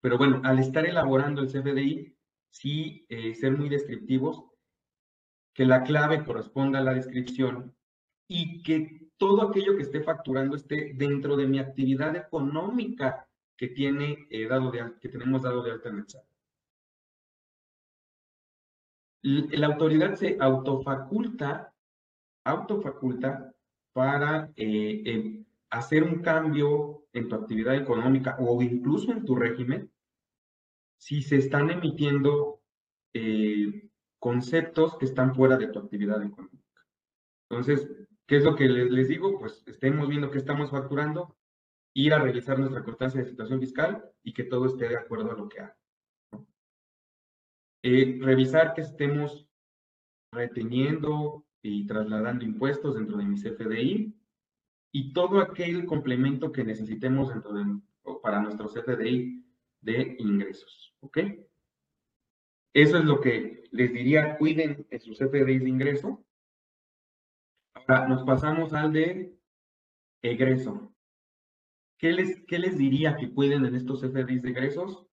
[0.00, 2.16] Pero bueno, al estar elaborando el CFDI,
[2.50, 4.44] sí eh, ser muy descriptivos,
[5.52, 7.76] que la clave corresponda a la descripción
[8.26, 14.26] y que todo aquello que esté facturando esté dentro de mi actividad económica que tiene
[14.30, 16.24] eh, dado que tenemos dado de alta en el SAT.
[19.22, 21.70] La autoridad se autofaculta,
[22.44, 23.54] autofaculta
[23.92, 29.92] para eh, em, hacer un cambio en tu actividad económica o incluso en tu régimen
[30.96, 32.62] si se están emitiendo
[33.12, 36.86] eh, conceptos que están fuera de tu actividad económica.
[37.50, 37.86] Entonces,
[38.30, 39.40] ¿qué es lo que les, digo?
[39.40, 41.36] Pues estemos viendo qué estamos facturando,
[41.94, 45.34] ir a revisar nuestra constancia de situación fiscal y que todo esté de acuerdo a
[45.34, 45.76] lo que haga.
[47.82, 49.48] Eh, revisar que estemos
[50.32, 54.14] reteniendo y trasladando impuestos dentro de mi CFDI
[54.92, 57.80] y todo aquel complemento que necesitemos dentro de,
[58.22, 59.44] para nuestro CFDI
[59.80, 60.94] de ingresos.
[61.00, 61.18] ¿Ok?
[62.74, 66.24] Eso es lo que les diría, cuiden en sus CFDI de ingreso.
[67.90, 69.36] Nos pasamos al de
[70.22, 70.94] egreso.
[71.98, 75.06] ¿Qué les, qué les diría que cuiden en estos CFDI de ingresos?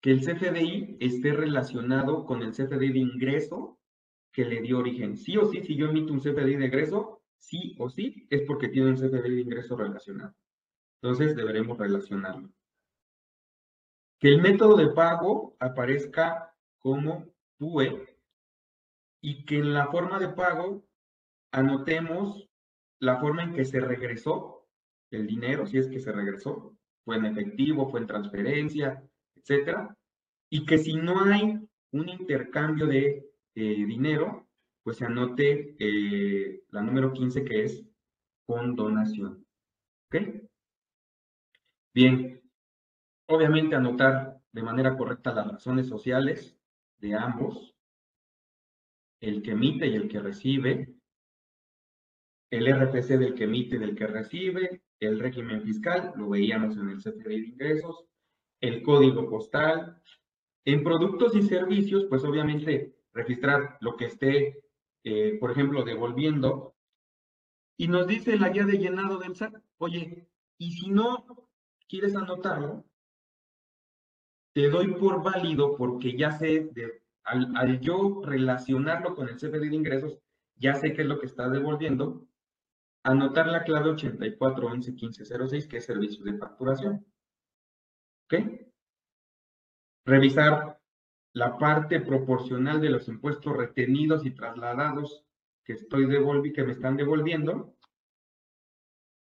[0.00, 3.80] Que el CFDI esté relacionado con el CFDI de ingreso
[4.32, 5.16] que le dio origen.
[5.16, 8.68] Sí o sí, si yo emito un CFDI de egreso, sí o sí, es porque
[8.68, 10.34] tiene un CFDI de ingreso relacionado.
[11.02, 12.48] Entonces, deberemos relacionarlo.
[14.20, 17.26] Que el método de pago aparezca como
[17.58, 18.16] PUE
[19.20, 20.84] y que en la forma de pago
[21.52, 22.48] anotemos
[22.98, 24.66] la forma en que se regresó
[25.10, 29.02] el dinero, si es que se regresó, fue en efectivo, fue en transferencia,
[29.36, 29.96] etcétera,
[30.50, 31.58] y que si no hay
[31.92, 34.48] un intercambio de eh, dinero,
[34.82, 37.84] pues se anote eh, la número 15 que es
[38.46, 39.46] condonación.
[40.06, 40.16] ¿Ok?
[41.94, 42.40] Bien,
[43.26, 46.56] obviamente anotar de manera correcta las razones sociales
[46.98, 47.74] de ambos,
[49.20, 50.91] el que emite y el que recibe,
[52.52, 56.98] el RPC del que emite del que recibe, el régimen fiscal, lo veíamos en el
[56.98, 58.04] CFDI de ingresos,
[58.60, 60.02] el código postal.
[60.66, 64.64] En productos y servicios, pues obviamente registrar lo que esté,
[65.02, 66.76] eh, por ejemplo, devolviendo.
[67.78, 70.28] Y nos dice la guía de llenado del SAT, oye,
[70.58, 71.48] y si no
[71.88, 72.84] quieres anotarlo,
[74.52, 79.74] te doy por válido porque ya sé, de, al, yo relacionarlo con el CFD de
[79.74, 80.18] ingresos,
[80.56, 82.26] ya sé qué es lo que está devolviendo,
[83.04, 87.06] anotar la clave 84111506, que es servicio de facturación.
[88.24, 88.34] ¿Ok?
[90.04, 90.80] Revisar
[91.34, 95.24] la parte proporcional de los impuestos retenidos y trasladados
[95.64, 97.76] que estoy devolviendo, que me están devolviendo.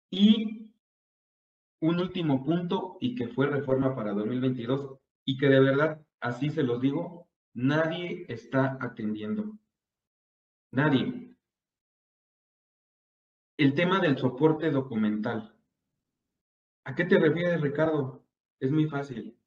[0.10, 0.74] Y
[1.82, 6.64] un último punto, y que fue reforma para 2022, y que de verdad, así se
[6.64, 9.58] los digo, nadie está atendiendo.
[10.72, 11.33] Nadie.
[13.58, 15.56] El tema del soporte documental.
[16.86, 18.26] ¿A qué te refieres, Ricardo?
[18.60, 19.38] Es muy fácil.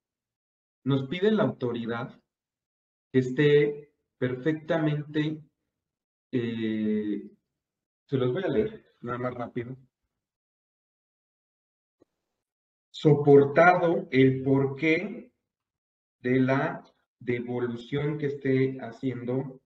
[0.85, 2.21] Nos pide la autoridad
[3.13, 5.43] que esté perfectamente,
[6.33, 7.31] eh,
[8.07, 9.77] se los voy a leer, nada más rápido.
[12.97, 15.31] soportado el porqué
[16.23, 16.83] de la
[17.19, 19.61] devolución que esté haciendo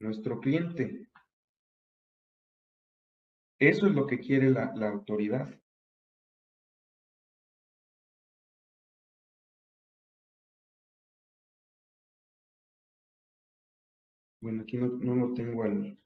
[0.00, 1.06] nuestro cliente.
[3.58, 5.48] Eso es lo que quiere la, autoridad.
[14.40, 15.98] Bueno, aquí no, no lo tengo al,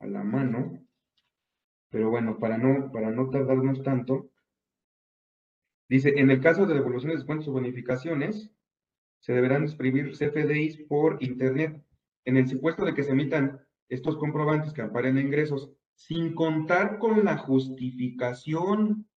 [0.00, 0.84] a la mano,
[1.90, 4.30] pero bueno, para no, para no tardarnos tanto,
[5.88, 8.50] dice, en el caso de devoluciones, descuentos o bonificaciones,
[9.20, 11.84] se deberán escribir CFDIs por Internet.
[12.24, 17.24] En el supuesto de que se emitan estos comprobantes que amparen ingresos sin contar con
[17.24, 19.08] la justificación.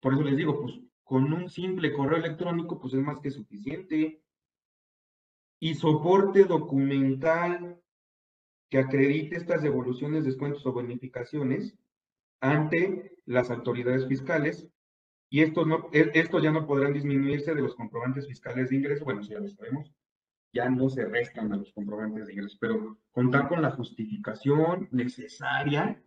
[0.00, 4.22] Por eso les digo, pues con un simple correo electrónico, pues es más que suficiente.
[5.60, 7.80] Y soporte documental
[8.68, 11.76] que acredite estas devoluciones, descuentos o bonificaciones
[12.40, 14.68] ante las autoridades fiscales.
[15.30, 19.04] Y estos, no, e, estos ya no podrán disminuirse de los comprobantes fiscales de ingreso.
[19.04, 19.92] Bueno, ya lo sabemos,
[20.54, 26.00] ya no se restan a los comprobantes de ingresos, pero contar con la justificación necesaria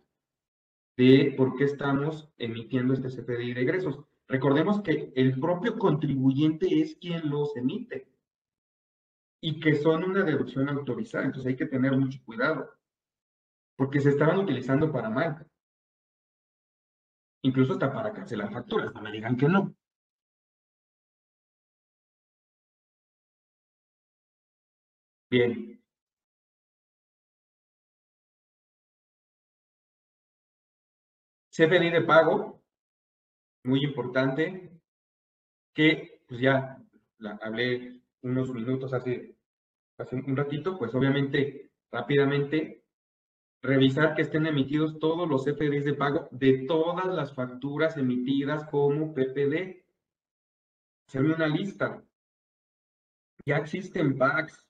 [0.96, 4.00] de por qué estamos emitiendo este CFDI de ingresos.
[4.26, 8.08] Recordemos que el propio contribuyente es quien los emite
[9.40, 12.70] y que son una deducción autorizada, entonces hay que tener mucho cuidado,
[13.76, 15.46] porque se estaban utilizando para mal.
[17.42, 19.77] Incluso hasta para cancelar facturas, no me digan que no.
[25.30, 25.78] Bien.
[31.50, 32.62] CFDI de pago,
[33.64, 34.70] muy importante,
[35.74, 36.78] que pues ya
[37.18, 39.36] la, hablé unos minutos hace,
[39.98, 42.84] hace un ratito, pues obviamente rápidamente
[43.62, 49.12] revisar que estén emitidos todos los CFDIs de pago de todas las facturas emitidas como
[49.12, 49.84] PPD.
[51.08, 52.04] Hacerme una lista.
[53.44, 54.67] Ya existen packs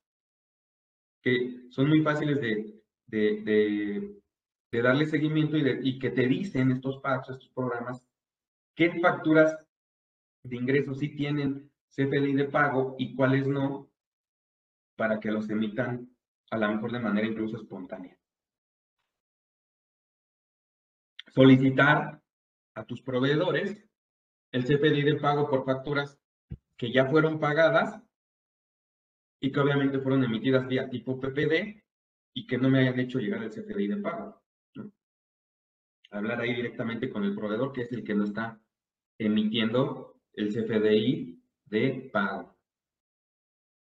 [1.23, 7.31] que son muy fáciles de, de, darle seguimiento y, y, que te dicen estos packs,
[7.31, 8.05] estos programas,
[8.75, 9.59] qué facturas
[10.45, 13.91] de ingresos sí tienen CFDI de pago y cuáles no,
[14.97, 16.09] para que los emitan
[16.51, 18.17] a lo mejor de manera incluso espontánea.
[21.29, 22.23] Solicitar
[22.75, 23.85] a tus proveedores
[24.53, 26.19] el CFDI de pago por facturas
[26.77, 28.03] que ya fueron pagadas
[29.41, 31.83] y que obviamente fueron emitidas vía tipo PPD
[32.35, 34.43] y que no me hayan hecho llegar el CFDI de pago.
[36.11, 38.61] Hablar ahí directamente con el proveedor, que es el que no está
[39.19, 42.57] emitiendo el CFDI de pago.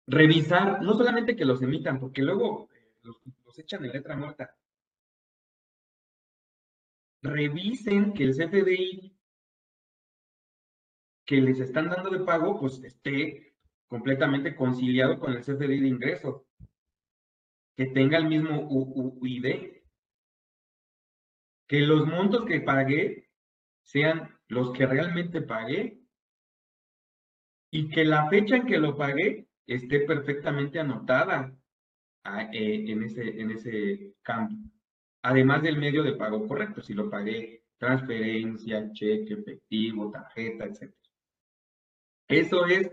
[0.07, 4.55] Revisar, no solamente que los emitan, porque luego eh, los, echan en letra muerta.
[7.21, 9.17] Revisen que el CFDI
[11.25, 13.46] que les están dando de pago, pues esté
[13.87, 16.45] completamente conciliado con el CFDI de ingreso,
[17.75, 19.77] que tenga el mismo UID,
[21.67, 23.29] que los montos que pagué
[23.83, 25.99] sean los que realmente pagué
[27.71, 31.53] y que la fecha en que lo pagué esté perfectamente anotada
[32.51, 34.55] eh, en, ese, en ese campo.
[35.21, 40.91] Además del medio de pago correcto, si lo pagué transferencia, cheque, efectivo, tarjeta, etc.
[42.27, 42.89] Eso es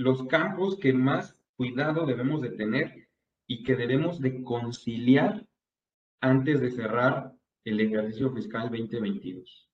[0.00, 3.10] los campos que más cuidado debemos de tener
[3.46, 5.46] y que debemos de conciliar
[6.22, 9.68] antes de cerrar el ejercicio fiscal 2022.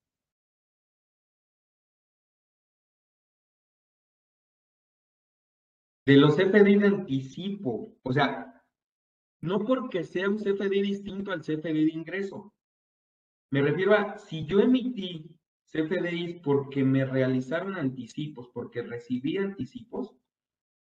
[6.06, 8.64] De los CFDI de anticipo, o sea,
[9.42, 12.52] no porque sea un CFDI distinto al CFDI de ingreso.
[13.52, 15.35] Me refiero a, si yo emití
[15.76, 20.14] CFDIs porque me realizaron anticipos, porque recibí anticipos,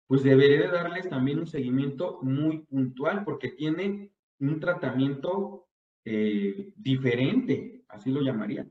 [0.06, 4.10] pues deberé de darles también un seguimiento muy puntual porque tiene
[4.40, 5.68] un tratamiento
[6.04, 8.66] eh, diferente, así lo llamaría,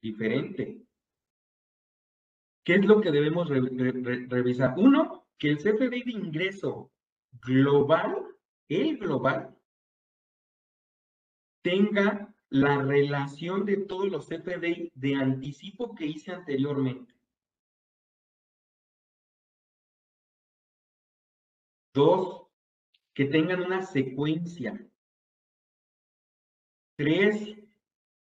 [0.00, 0.84] diferente.
[2.64, 4.74] ¿Qué es lo que debemos revisar?
[4.76, 6.92] Uno, que el CFDI de ingreso
[7.40, 8.14] global,
[8.68, 9.56] el global,
[11.62, 17.14] tenga la relación de todos los CFDI de anticipo que hice anteriormente.
[21.94, 22.46] Dos,
[23.14, 24.80] que tengan una secuencia.
[26.96, 27.56] Tres,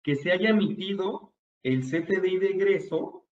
[0.02, 3.28] que se haya emitido el CFDI de egreso,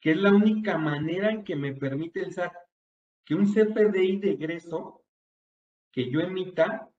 [0.00, 2.52] que es la única manera en que me permite el SAT
[3.24, 5.02] que un CFDI de egreso
[5.90, 6.90] que yo emita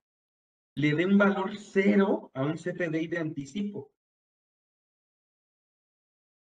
[0.75, 3.91] le dé un valor cero a un CFDI de anticipo.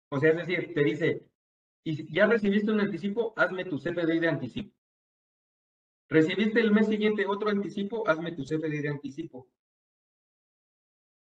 [0.09, 1.25] O sea, es decir, te dice,
[1.83, 4.75] ya recibiste un anticipo, hazme tu CFDI de anticipo.
[6.09, 9.49] Recibiste el mes siguiente otro anticipo, hazme tu CFDI de anticipo.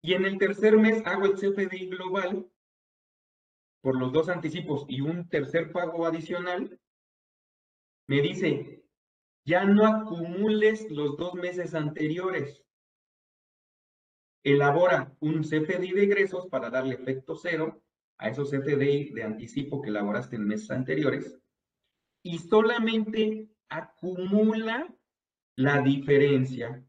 [0.02, 2.50] Y en el tercer mes hago el CFDI global
[3.82, 6.80] por los dos anticipos y un tercer pago adicional.
[8.08, 8.84] Me dice,
[9.46, 12.65] ya no acumules los dos meses anteriores.
[14.46, 17.82] Elabora un CFDI de egresos para darle efecto cero
[18.20, 21.36] a esos CFDI de anticipo que elaboraste en meses anteriores
[22.22, 24.88] y solamente acumula
[25.56, 26.86] la diferencia.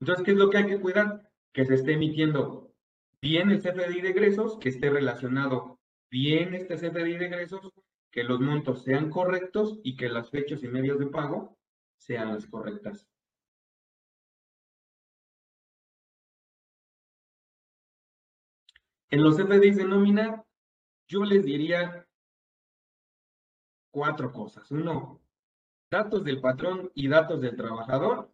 [0.00, 1.30] Entonces, ¿qué es lo que hay que cuidar?
[1.52, 2.74] Que se esté emitiendo
[3.22, 5.78] bien el CFDI de egresos, que esté relacionado
[6.10, 7.72] bien este CFDI de egresos,
[8.10, 11.56] que los montos sean correctos y que las fechas y medios de pago
[11.96, 13.08] sean las correctas.
[19.10, 20.44] En los CFDIs de nómina,
[21.08, 22.06] yo les diría
[23.90, 24.70] cuatro cosas.
[24.70, 25.20] Uno,
[25.90, 28.30] datos del patrón y datos del trabajador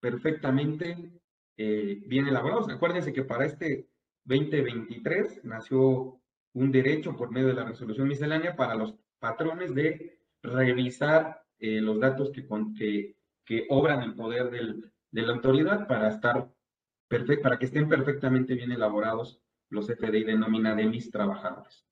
[0.00, 1.10] perfectamente
[1.56, 2.68] eh, bien elaborados.
[2.68, 3.88] Acuérdense que para este
[4.24, 6.20] 2023 nació
[6.52, 11.98] un derecho por medio de la resolución miscelánea para los patrones de revisar eh, los
[11.98, 16.50] datos que, que, obran en poder de la autoridad para, estar
[17.42, 19.40] para que estén perfectamente bien elaborados
[19.74, 21.84] los FDI de nómina de mis trabajadores.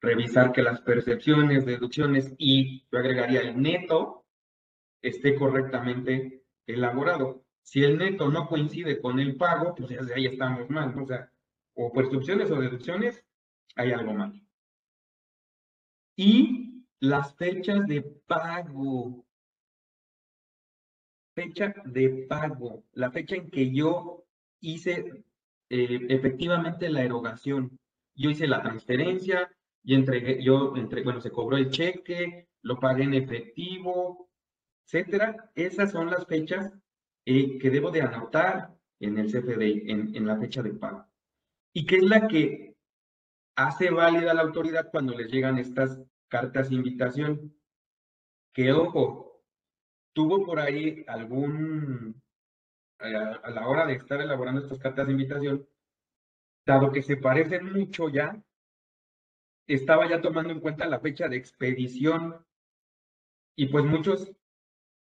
[0.00, 4.24] Revisar que las percepciones, deducciones y yo agregaría el neto
[5.04, 7.44] esté correctamente elaborado.
[7.62, 11.30] Si el neto no coincide con el pago, pues ya ahí estamos mal, O sea,
[11.74, 13.24] o percepciones o deducciones,
[13.76, 14.40] hay algo mal.
[16.16, 19.24] Y las fechas de pago.
[21.34, 24.24] Fecha de pago, la fecha en que yo
[24.60, 25.24] hice
[25.70, 27.78] eh, efectivamente la erogación.
[28.14, 29.50] Yo hice la transferencia
[29.82, 34.30] y entregué, yo bueno, se cobró el cheque, lo pagué en efectivo,
[34.86, 35.50] etcétera.
[35.54, 36.72] Esas son las fechas
[37.26, 41.06] eh, que debo de anotar en el CFDI, en, en la fecha de pago.
[41.72, 42.76] Y que es la que
[43.56, 47.54] hace válida la autoridad cuando les llegan estas cartas de invitación.
[48.52, 49.42] Que ojo,
[50.12, 52.22] tuvo por ahí algún
[53.04, 55.68] a, la hora de estar elaborando estas cartas de invitación,
[56.66, 58.42] dado que se parecen mucho ya,
[59.66, 62.44] estaba ya tomando en cuenta la fecha de expedición
[63.56, 64.32] y pues muchos,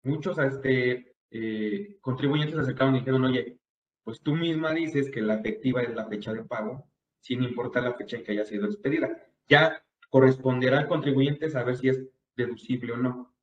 [0.03, 3.59] muchos este, eh, contribuyentes se acercaron y dijeron, oye,
[4.05, 6.89] pues tú misma dices que la efectiva es la fecha de pago,
[7.21, 9.23] sin importar la fecha en que haya sido expedida.
[9.49, 12.03] Ya corresponderá al contribuyente saber si es
[12.35, 13.35] deducible o no.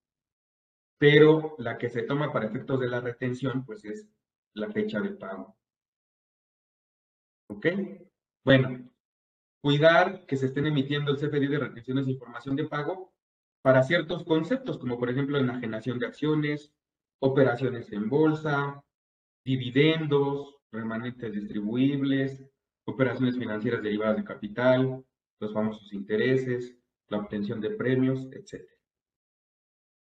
[0.97, 4.07] Pero la que se toma para efectos de la retención, pues es
[4.55, 5.55] la fecha de pago.
[7.49, 7.67] ¿Ok?
[8.43, 8.89] Bueno,
[9.61, 13.13] cuidar que se estén emitiendo el CFDI de retenciones de información de pago
[13.61, 16.73] para ciertos conceptos, como por ejemplo enajenación de acciones,
[17.19, 18.83] operaciones en bolsa,
[19.43, 22.43] dividendos, remanentes distribuibles,
[22.85, 25.05] operaciones financieras derivadas de capital,
[25.39, 26.77] los famosos intereses,
[27.07, 28.67] la obtención de premios, etc.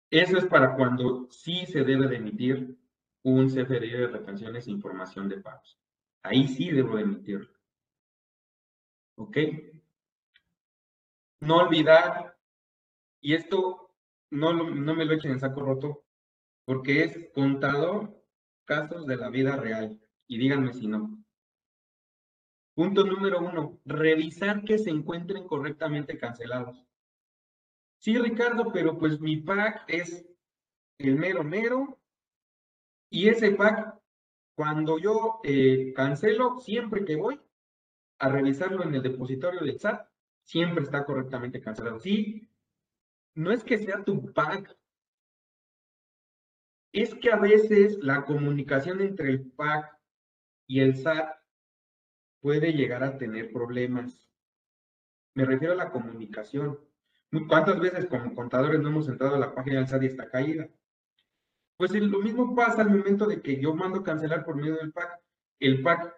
[0.10, 2.78] Eso es para cuando sí se debe de emitir
[3.24, 5.78] un CFDI de retenciones e información de pagos.
[6.24, 7.56] Ahí sí debo emitirlo.
[9.16, 9.38] ¿Ok?
[11.42, 12.38] No olvidar,
[13.22, 13.94] y esto
[14.32, 16.06] no, no me lo echen en saco roto,
[16.66, 18.24] porque es contador
[18.66, 20.00] casos de la vida real.
[20.28, 21.24] Y díganme si no.
[22.76, 26.86] Punto número uno, revisar que se encuentren correctamente cancelados.
[28.00, 30.28] Sí, Ricardo, pero pues mi pack es
[31.00, 31.97] el mero mero
[33.10, 33.96] y ese pack,
[34.56, 37.40] cuando yo eh, cancelo, siempre que voy
[38.20, 40.08] a revisarlo en el depositorio del SAT,
[40.44, 42.00] siempre está correctamente cancelado.
[42.00, 42.50] Sí,
[43.36, 44.76] no es que sea tu pack,
[46.92, 49.98] es que a veces la comunicación entre el pack
[50.66, 51.38] y el SAT
[52.42, 54.30] puede llegar a tener problemas.
[55.36, 56.80] Me refiero a la comunicación.
[57.48, 60.68] ¿Cuántas veces como contadores no hemos entrado a la página del SAT y está caída?
[61.78, 65.22] Pues lo mismo pasa al momento de que yo mando cancelar por medio del PAC.
[65.60, 66.16] El PAC,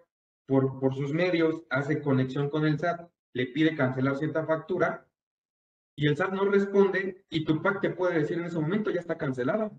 [0.47, 5.05] por, por sus medios, hace conexión con el SAT, le pide cancelar cierta factura
[5.97, 9.01] y el SAT no responde y tu PAC te puede decir en ese momento ya
[9.01, 9.69] está cancelada.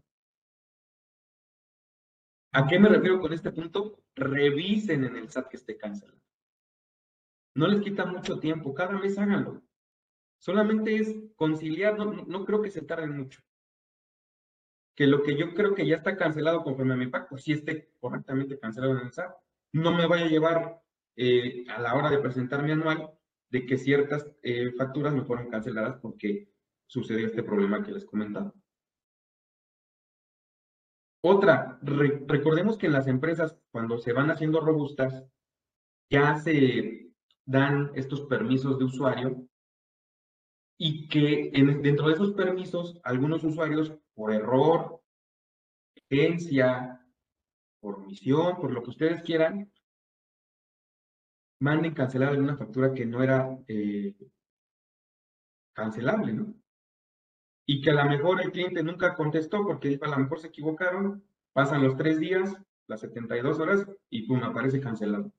[2.53, 4.03] ¿A qué me refiero con este punto?
[4.15, 6.21] Revisen en el SAT que esté cancelado.
[7.55, 9.63] No les quita mucho tiempo, cada mes háganlo.
[10.39, 13.41] Solamente es conciliar, no, no creo que se tarden mucho
[15.01, 17.89] que lo que yo creo que ya está cancelado conforme a mi pues sí esté
[18.01, 19.35] correctamente cancelado en el SAT.
[19.73, 20.83] No me vaya a llevar
[21.17, 23.11] eh, a la hora de presentar mi anual
[23.49, 26.53] de que ciertas eh, facturas no fueron canceladas porque
[26.87, 28.53] sucedió este problema que les comentaba.
[31.23, 35.25] Otra, recordemos que en las empresas, cuando se van haciendo robustas,
[36.11, 37.11] ya se
[37.47, 39.49] dan estos permisos de usuario
[40.83, 41.51] y que
[41.83, 45.03] dentro de esos permisos, algunos usuarios, por error,
[46.11, 47.07] agencia,
[47.81, 49.71] por misión, por lo que ustedes quieran,
[51.61, 54.17] manden cancelar alguna factura que no era eh,
[55.75, 56.55] cancelable, ¿no?
[57.67, 61.23] Y que a lo mejor el cliente nunca contestó porque a lo mejor se equivocaron,
[61.53, 62.57] pasan los tres días,
[62.87, 65.31] las 72 horas y pum, aparece cancelado.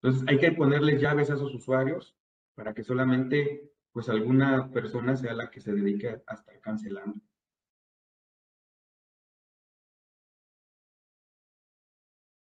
[0.00, 2.16] Entonces hay que ponerle llaves a esos usuarios
[2.54, 7.18] para que solamente pues alguna persona sea la que se dedique a estar cancelando.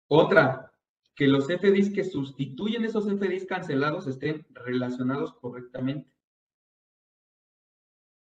[0.08, 0.72] Otra,
[1.14, 6.10] que los FDIs que sustituyen esos FDIs cancelados estén relacionados correctamente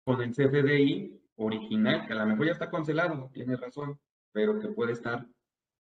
[0.04, 4.00] con el CFDI original, que a lo mejor ya está cancelado, tiene razón,
[4.32, 5.28] pero que puede estar,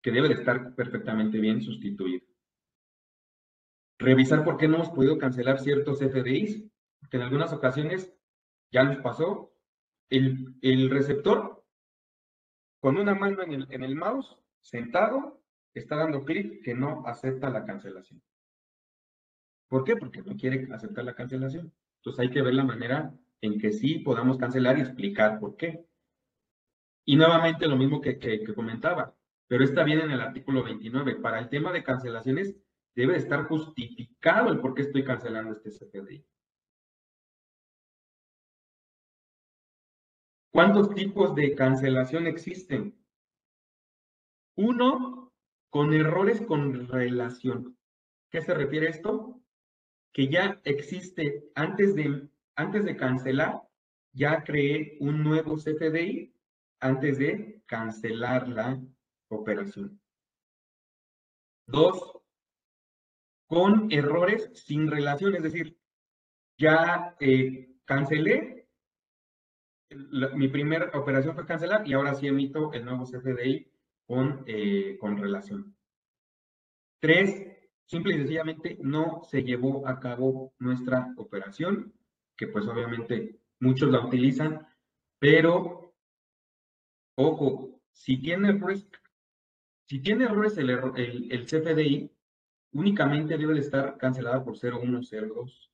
[0.02, 2.26] que debe de estar perfectamente bien sustituido.
[4.00, 6.66] Revisar por qué no hemos podido cancelar ciertos FDIs
[7.10, 8.14] que en algunas ocasiones
[8.72, 9.54] ya nos pasó,
[10.10, 11.64] el, el receptor
[12.80, 15.42] con una mano en el, en el mouse, sentado,
[15.74, 18.22] está dando clic que no acepta la cancelación.
[19.68, 19.96] ¿Por qué?
[19.96, 21.72] Porque no quiere aceptar la cancelación.
[21.98, 25.86] Entonces hay que ver la manera en que sí podamos cancelar y explicar por qué.
[27.06, 29.16] Y nuevamente lo mismo que, que, que comentaba,
[29.48, 31.16] pero está bien en el artículo 29.
[31.16, 32.56] Para el tema de cancelaciones
[32.96, 36.26] debe estar justificado el por qué estoy cancelando este CFDI.
[40.52, 42.98] ¿Cuántos tipos de cancelación existen?
[44.56, 45.32] Uno,
[45.70, 47.78] con errores con relación.
[48.32, 49.40] ¿Qué se refiere a esto?
[50.12, 53.62] Que ya existe, antes de, antes de cancelar,
[54.12, 56.34] ya creé un nuevo CFDI
[56.80, 58.82] antes de cancelar la
[59.30, 60.02] operación.
[61.68, 62.20] Dos,
[63.46, 65.80] con errores sin relación, es decir,
[66.58, 68.59] ya eh, cancelé,
[70.36, 73.72] mi primera operación fue cancelar y ahora sí emito el nuevo CFDI
[74.06, 75.76] con, eh, con relación.
[77.00, 77.48] Tres,
[77.86, 81.94] simple y sencillamente no se llevó a cabo nuestra operación,
[82.36, 84.68] que pues obviamente muchos la utilizan,
[85.18, 85.96] pero
[87.16, 88.88] ojo, si tiene errores,
[89.86, 92.12] si tiene errores el, el, el CFDI,
[92.74, 95.72] únicamente debe de estar cancelada por 0102.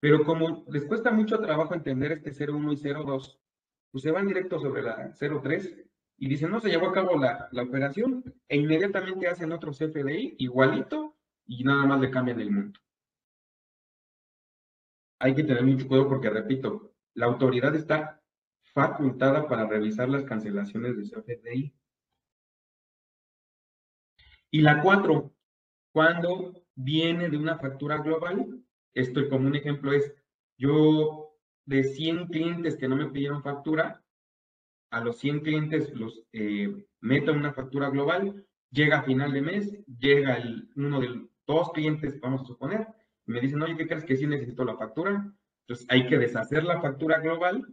[0.00, 3.40] Pero como les cuesta mucho trabajo entender este 01 y 02,
[3.90, 5.74] pues se van directo sobre la 03
[6.18, 10.36] y dicen, no se llevó a cabo la, la operación e inmediatamente hacen otro CFDI
[10.38, 11.16] igualito
[11.46, 12.80] y nada más le cambian el monto.
[15.18, 18.22] Hay que tener mucho cuidado porque, repito, la autoridad está
[18.74, 21.74] facultada para revisar las cancelaciones de CFDI.
[24.50, 25.34] Y la 4,
[25.92, 28.62] cuando viene de una factura global,
[28.96, 30.12] esto como un ejemplo es,
[30.56, 31.34] yo
[31.66, 34.02] de 100 clientes que no me pidieron factura,
[34.90, 39.42] a los 100 clientes los eh, meto en una factura global, llega a final de
[39.42, 40.42] mes, llega
[40.76, 42.86] uno de dos clientes, vamos a suponer,
[43.26, 45.30] y me dicen, oye, ¿qué crees que sí necesito la factura?
[45.60, 47.66] Entonces hay que deshacer la factura global,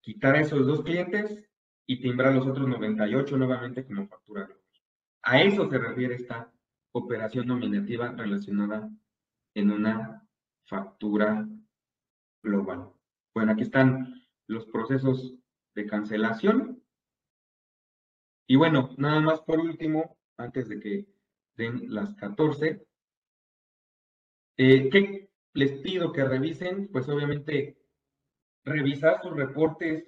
[0.00, 1.44] quitar esos dos clientes
[1.86, 4.62] y timbrar los otros 98 nuevamente como factura global.
[5.22, 6.52] A eso se refiere esta
[6.92, 8.90] operación nominativa relacionada
[9.56, 10.22] en una
[10.66, 11.48] factura
[12.42, 12.92] global.
[13.34, 15.34] Bueno, aquí están los procesos
[15.74, 16.82] de cancelación.
[18.46, 21.06] Y bueno, nada más por último, antes de que
[21.56, 22.86] den las 14,
[24.58, 26.88] eh, ¿qué les pido que revisen?
[26.92, 27.78] Pues obviamente
[28.62, 30.04] revisar sus reportes,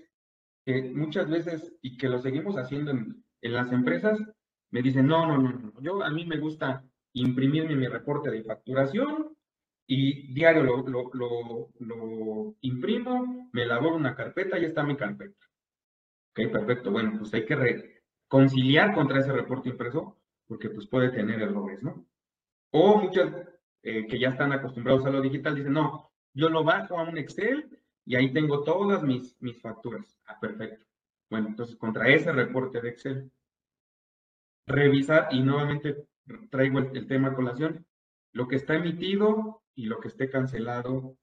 [0.67, 4.21] que muchas veces, y que lo seguimos haciendo en, en las empresas,
[4.71, 6.85] me dicen, no, no, no, no, yo a mí me gusta
[7.15, 9.38] imprimirme mi reporte de facturación
[9.91, 15.47] y diario lo, lo, lo, imprimo, me elaboro una carpeta y está mi carpeta.
[16.31, 16.91] Ok, perfecto.
[16.91, 22.07] Bueno, pues hay que reconciliar contra ese reporte impreso porque pues puede tener errores, ¿no?
[22.71, 23.33] O muchos
[23.83, 27.17] eh, que ya están acostumbrados a lo digital dicen, no, yo lo bajo a un
[27.17, 30.21] Excel y ahí tengo todas mis, mis facturas.
[30.27, 30.85] Ah, perfecto.
[31.31, 33.33] Bueno, entonces contra ese reporte de Excel,
[34.67, 36.09] revisar y nuevamente
[36.51, 37.87] traigo el, el tema colación,
[38.33, 41.17] lo que está emitido y lo que esté cancelado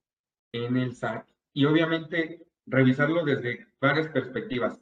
[0.53, 1.27] en el SAT.
[1.53, 4.81] Y obviamente revisarlo desde varias perspectivas.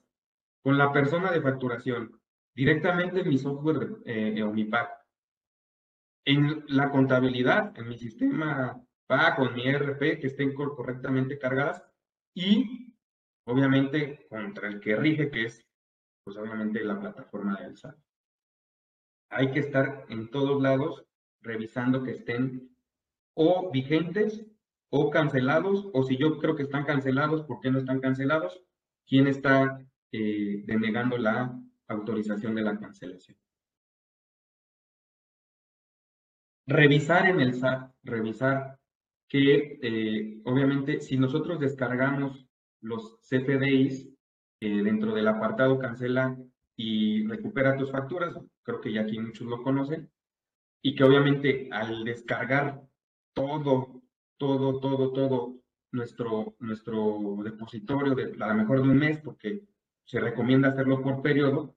[0.61, 2.21] Con la persona de facturación,
[2.55, 4.91] directamente en mi software eh, o mi pack.
[6.25, 11.83] en la contabilidad, en mi sistema PA, con mi ERP, que estén correctamente cargadas
[12.35, 12.95] y
[13.45, 15.67] obviamente contra el que rige, que es
[16.23, 17.97] pues obviamente la plataforma del SAT.
[19.31, 21.05] Hay que estar en todos lados
[21.41, 22.72] revisando que estén
[23.33, 24.45] o vigentes
[24.89, 28.61] o cancelados, o si yo creo que están cancelados, ¿por qué no están cancelados?
[29.07, 29.79] ¿Quién está
[30.11, 33.37] eh, denegando la autorización de la cancelación?
[36.67, 38.79] Revisar en el SAT, revisar
[39.27, 42.47] que eh, obviamente si nosotros descargamos
[42.81, 44.09] los CFDIs
[44.61, 46.37] eh, dentro del apartado cancela
[46.75, 50.11] y recupera tus facturas, creo que ya aquí muchos lo conocen,
[50.83, 52.83] y que obviamente al descargar
[53.33, 54.01] todo,
[54.37, 55.55] todo, todo, todo
[55.91, 59.63] nuestro, nuestro depositorio, de, a lo mejor de un mes, porque
[60.05, 61.75] se recomienda hacerlo por periodo,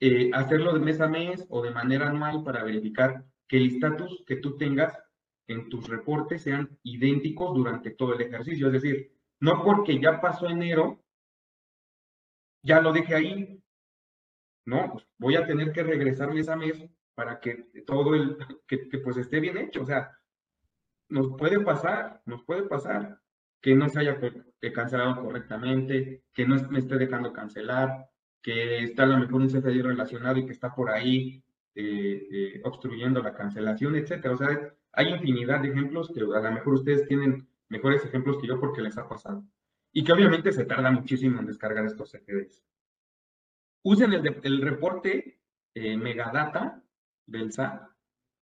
[0.00, 4.24] eh, hacerlo de mes a mes o de manera anual para verificar que el estatus
[4.26, 4.98] que tú tengas
[5.46, 8.68] en tus reportes sean idénticos durante todo el ejercicio.
[8.68, 11.04] Es decir, no porque ya pasó enero,
[12.62, 13.62] ya lo deje ahí.
[14.66, 16.82] No, pues voy a tener que regresar mes a mes
[17.14, 19.82] para que todo el, que, pues esté bien hecho.
[19.82, 20.10] O sea,
[21.14, 23.20] nos puede pasar, nos puede pasar
[23.62, 24.18] que no se haya
[24.74, 28.10] cancelado correctamente, que no me esté dejando cancelar,
[28.42, 31.40] que está a lo mejor un CFDI relacionado y que está por ahí
[31.76, 34.34] eh, eh, obstruyendo la cancelación, etcétera.
[34.34, 38.48] O sea, hay infinidad de ejemplos que a lo mejor ustedes tienen mejores ejemplos que
[38.48, 39.44] yo porque les ha pasado.
[39.92, 42.64] Y que obviamente se tarda muchísimo en descargar estos CFDs.
[43.84, 45.38] Usen el, el reporte
[45.74, 46.82] eh, Megadata
[47.24, 47.93] del SAT,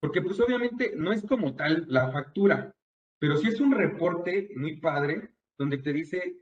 [0.01, 2.75] porque pues obviamente no es como tal la factura,
[3.19, 6.39] pero sí es un reporte muy padre donde te dice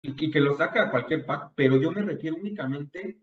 [0.00, 3.20] y que lo saca a cualquier pack, pero yo me refiero únicamente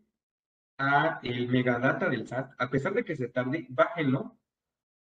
[0.78, 4.38] a el megadata del SAT, a pesar de que se tarde, bájenlo,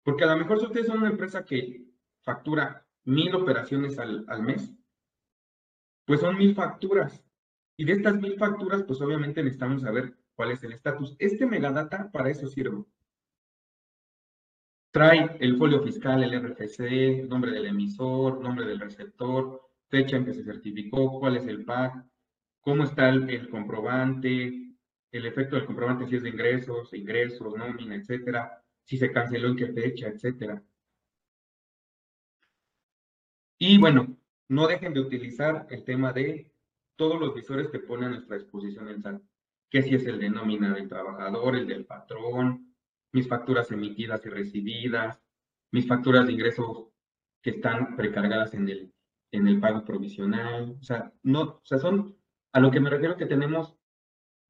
[0.04, 1.86] porque a lo mejor si ustedes son una empresa que
[2.22, 4.74] factura mil operaciones al, al mes,
[6.04, 7.24] pues son mil facturas.
[7.76, 11.16] Y de estas mil facturas, pues obviamente necesitamos saber cuál es el estatus.
[11.18, 12.84] Este megadata para eso sirve.
[14.90, 20.34] Trae el folio fiscal, el RFC, nombre del emisor, nombre del receptor, fecha en que
[20.34, 22.04] se certificó, cuál es el PAC,
[22.60, 24.74] cómo está el, comprobante,
[25.12, 29.56] el efecto del comprobante si es de ingresos, ingresos, nómina, etcétera, si se canceló en
[29.56, 30.60] qué fecha, etcétera.
[33.58, 34.16] Y bueno,
[34.48, 36.52] no dejen de utilizar el tema de
[36.96, 39.22] todos los visores que pone a nuestra disposición el SAT,
[39.70, 42.69] que si es el de nómina del trabajador, el del patrón,
[43.12, 45.20] mis facturas emitidas y recibidas,
[45.72, 46.88] mis facturas de ingresos
[47.42, 48.92] que están precargadas en el,
[49.32, 50.76] en el pago provisional.
[50.80, 52.16] O sea, no, o sea, son
[52.52, 53.76] a lo que me refiero que tenemos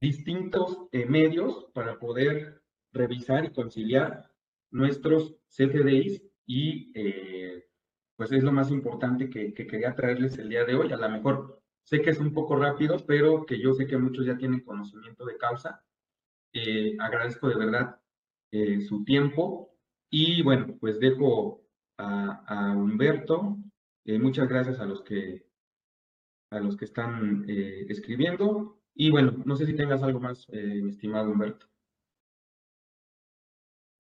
[0.01, 4.31] distintos eh, medios para poder revisar y conciliar
[4.71, 7.69] nuestros CFDIs y eh,
[8.17, 10.93] pues es lo más importante que, que, quería traerles el día de hoy.
[10.93, 14.27] A lo mejor sé que es un poco rápido, pero que yo sé que muchos
[14.27, 15.85] ya tienen conocimiento de causa.
[16.53, 18.00] Eh, agradezco de verdad
[18.53, 19.71] eh, su tiempo.
[20.11, 21.63] Y bueno, pues dejo
[21.99, 23.59] a, Humberto.
[24.05, 25.47] Eh, muchas gracias a los que,
[26.51, 28.81] a los que están eh, escribiendo.
[28.95, 31.67] Y bueno, no sé si tengas algo más, estimado Humberto.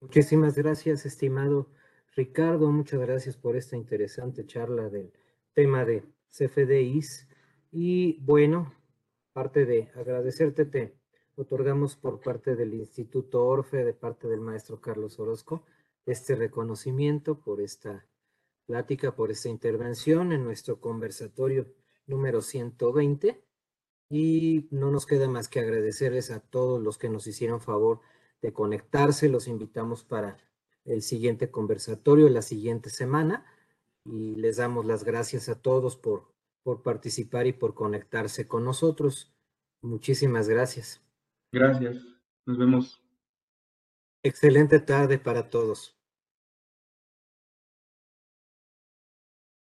[0.01, 1.70] Muchísimas gracias, estimado
[2.16, 2.70] Ricardo.
[2.72, 5.12] Muchas gracias por esta interesante charla del
[5.53, 7.28] tema de CFDIs.
[7.70, 8.74] Y bueno,
[9.32, 10.99] parte de agradecerte, te
[11.41, 15.64] otorgamos por parte del Instituto Orfe, de parte del maestro Carlos Orozco,
[16.07, 18.07] este reconocimiento por esta
[18.66, 21.66] plática, por esta intervención en nuestro conversatorio
[22.07, 23.43] número 120.
[24.11, 28.01] Y no nos queda más que agradecerles a todos los que nos hicieron favor
[28.43, 29.28] de conectarse.
[29.28, 30.36] Los invitamos para
[30.84, 33.47] el siguiente conversatorio la siguiente semana
[34.05, 36.32] y les damos las gracias a todos por,
[36.62, 39.32] por participar y por conectarse con nosotros.
[39.80, 41.01] Muchísimas gracias.
[41.53, 42.05] Gracias.
[42.46, 43.03] Nos vemos.
[44.22, 45.99] Excelente tarde para todos.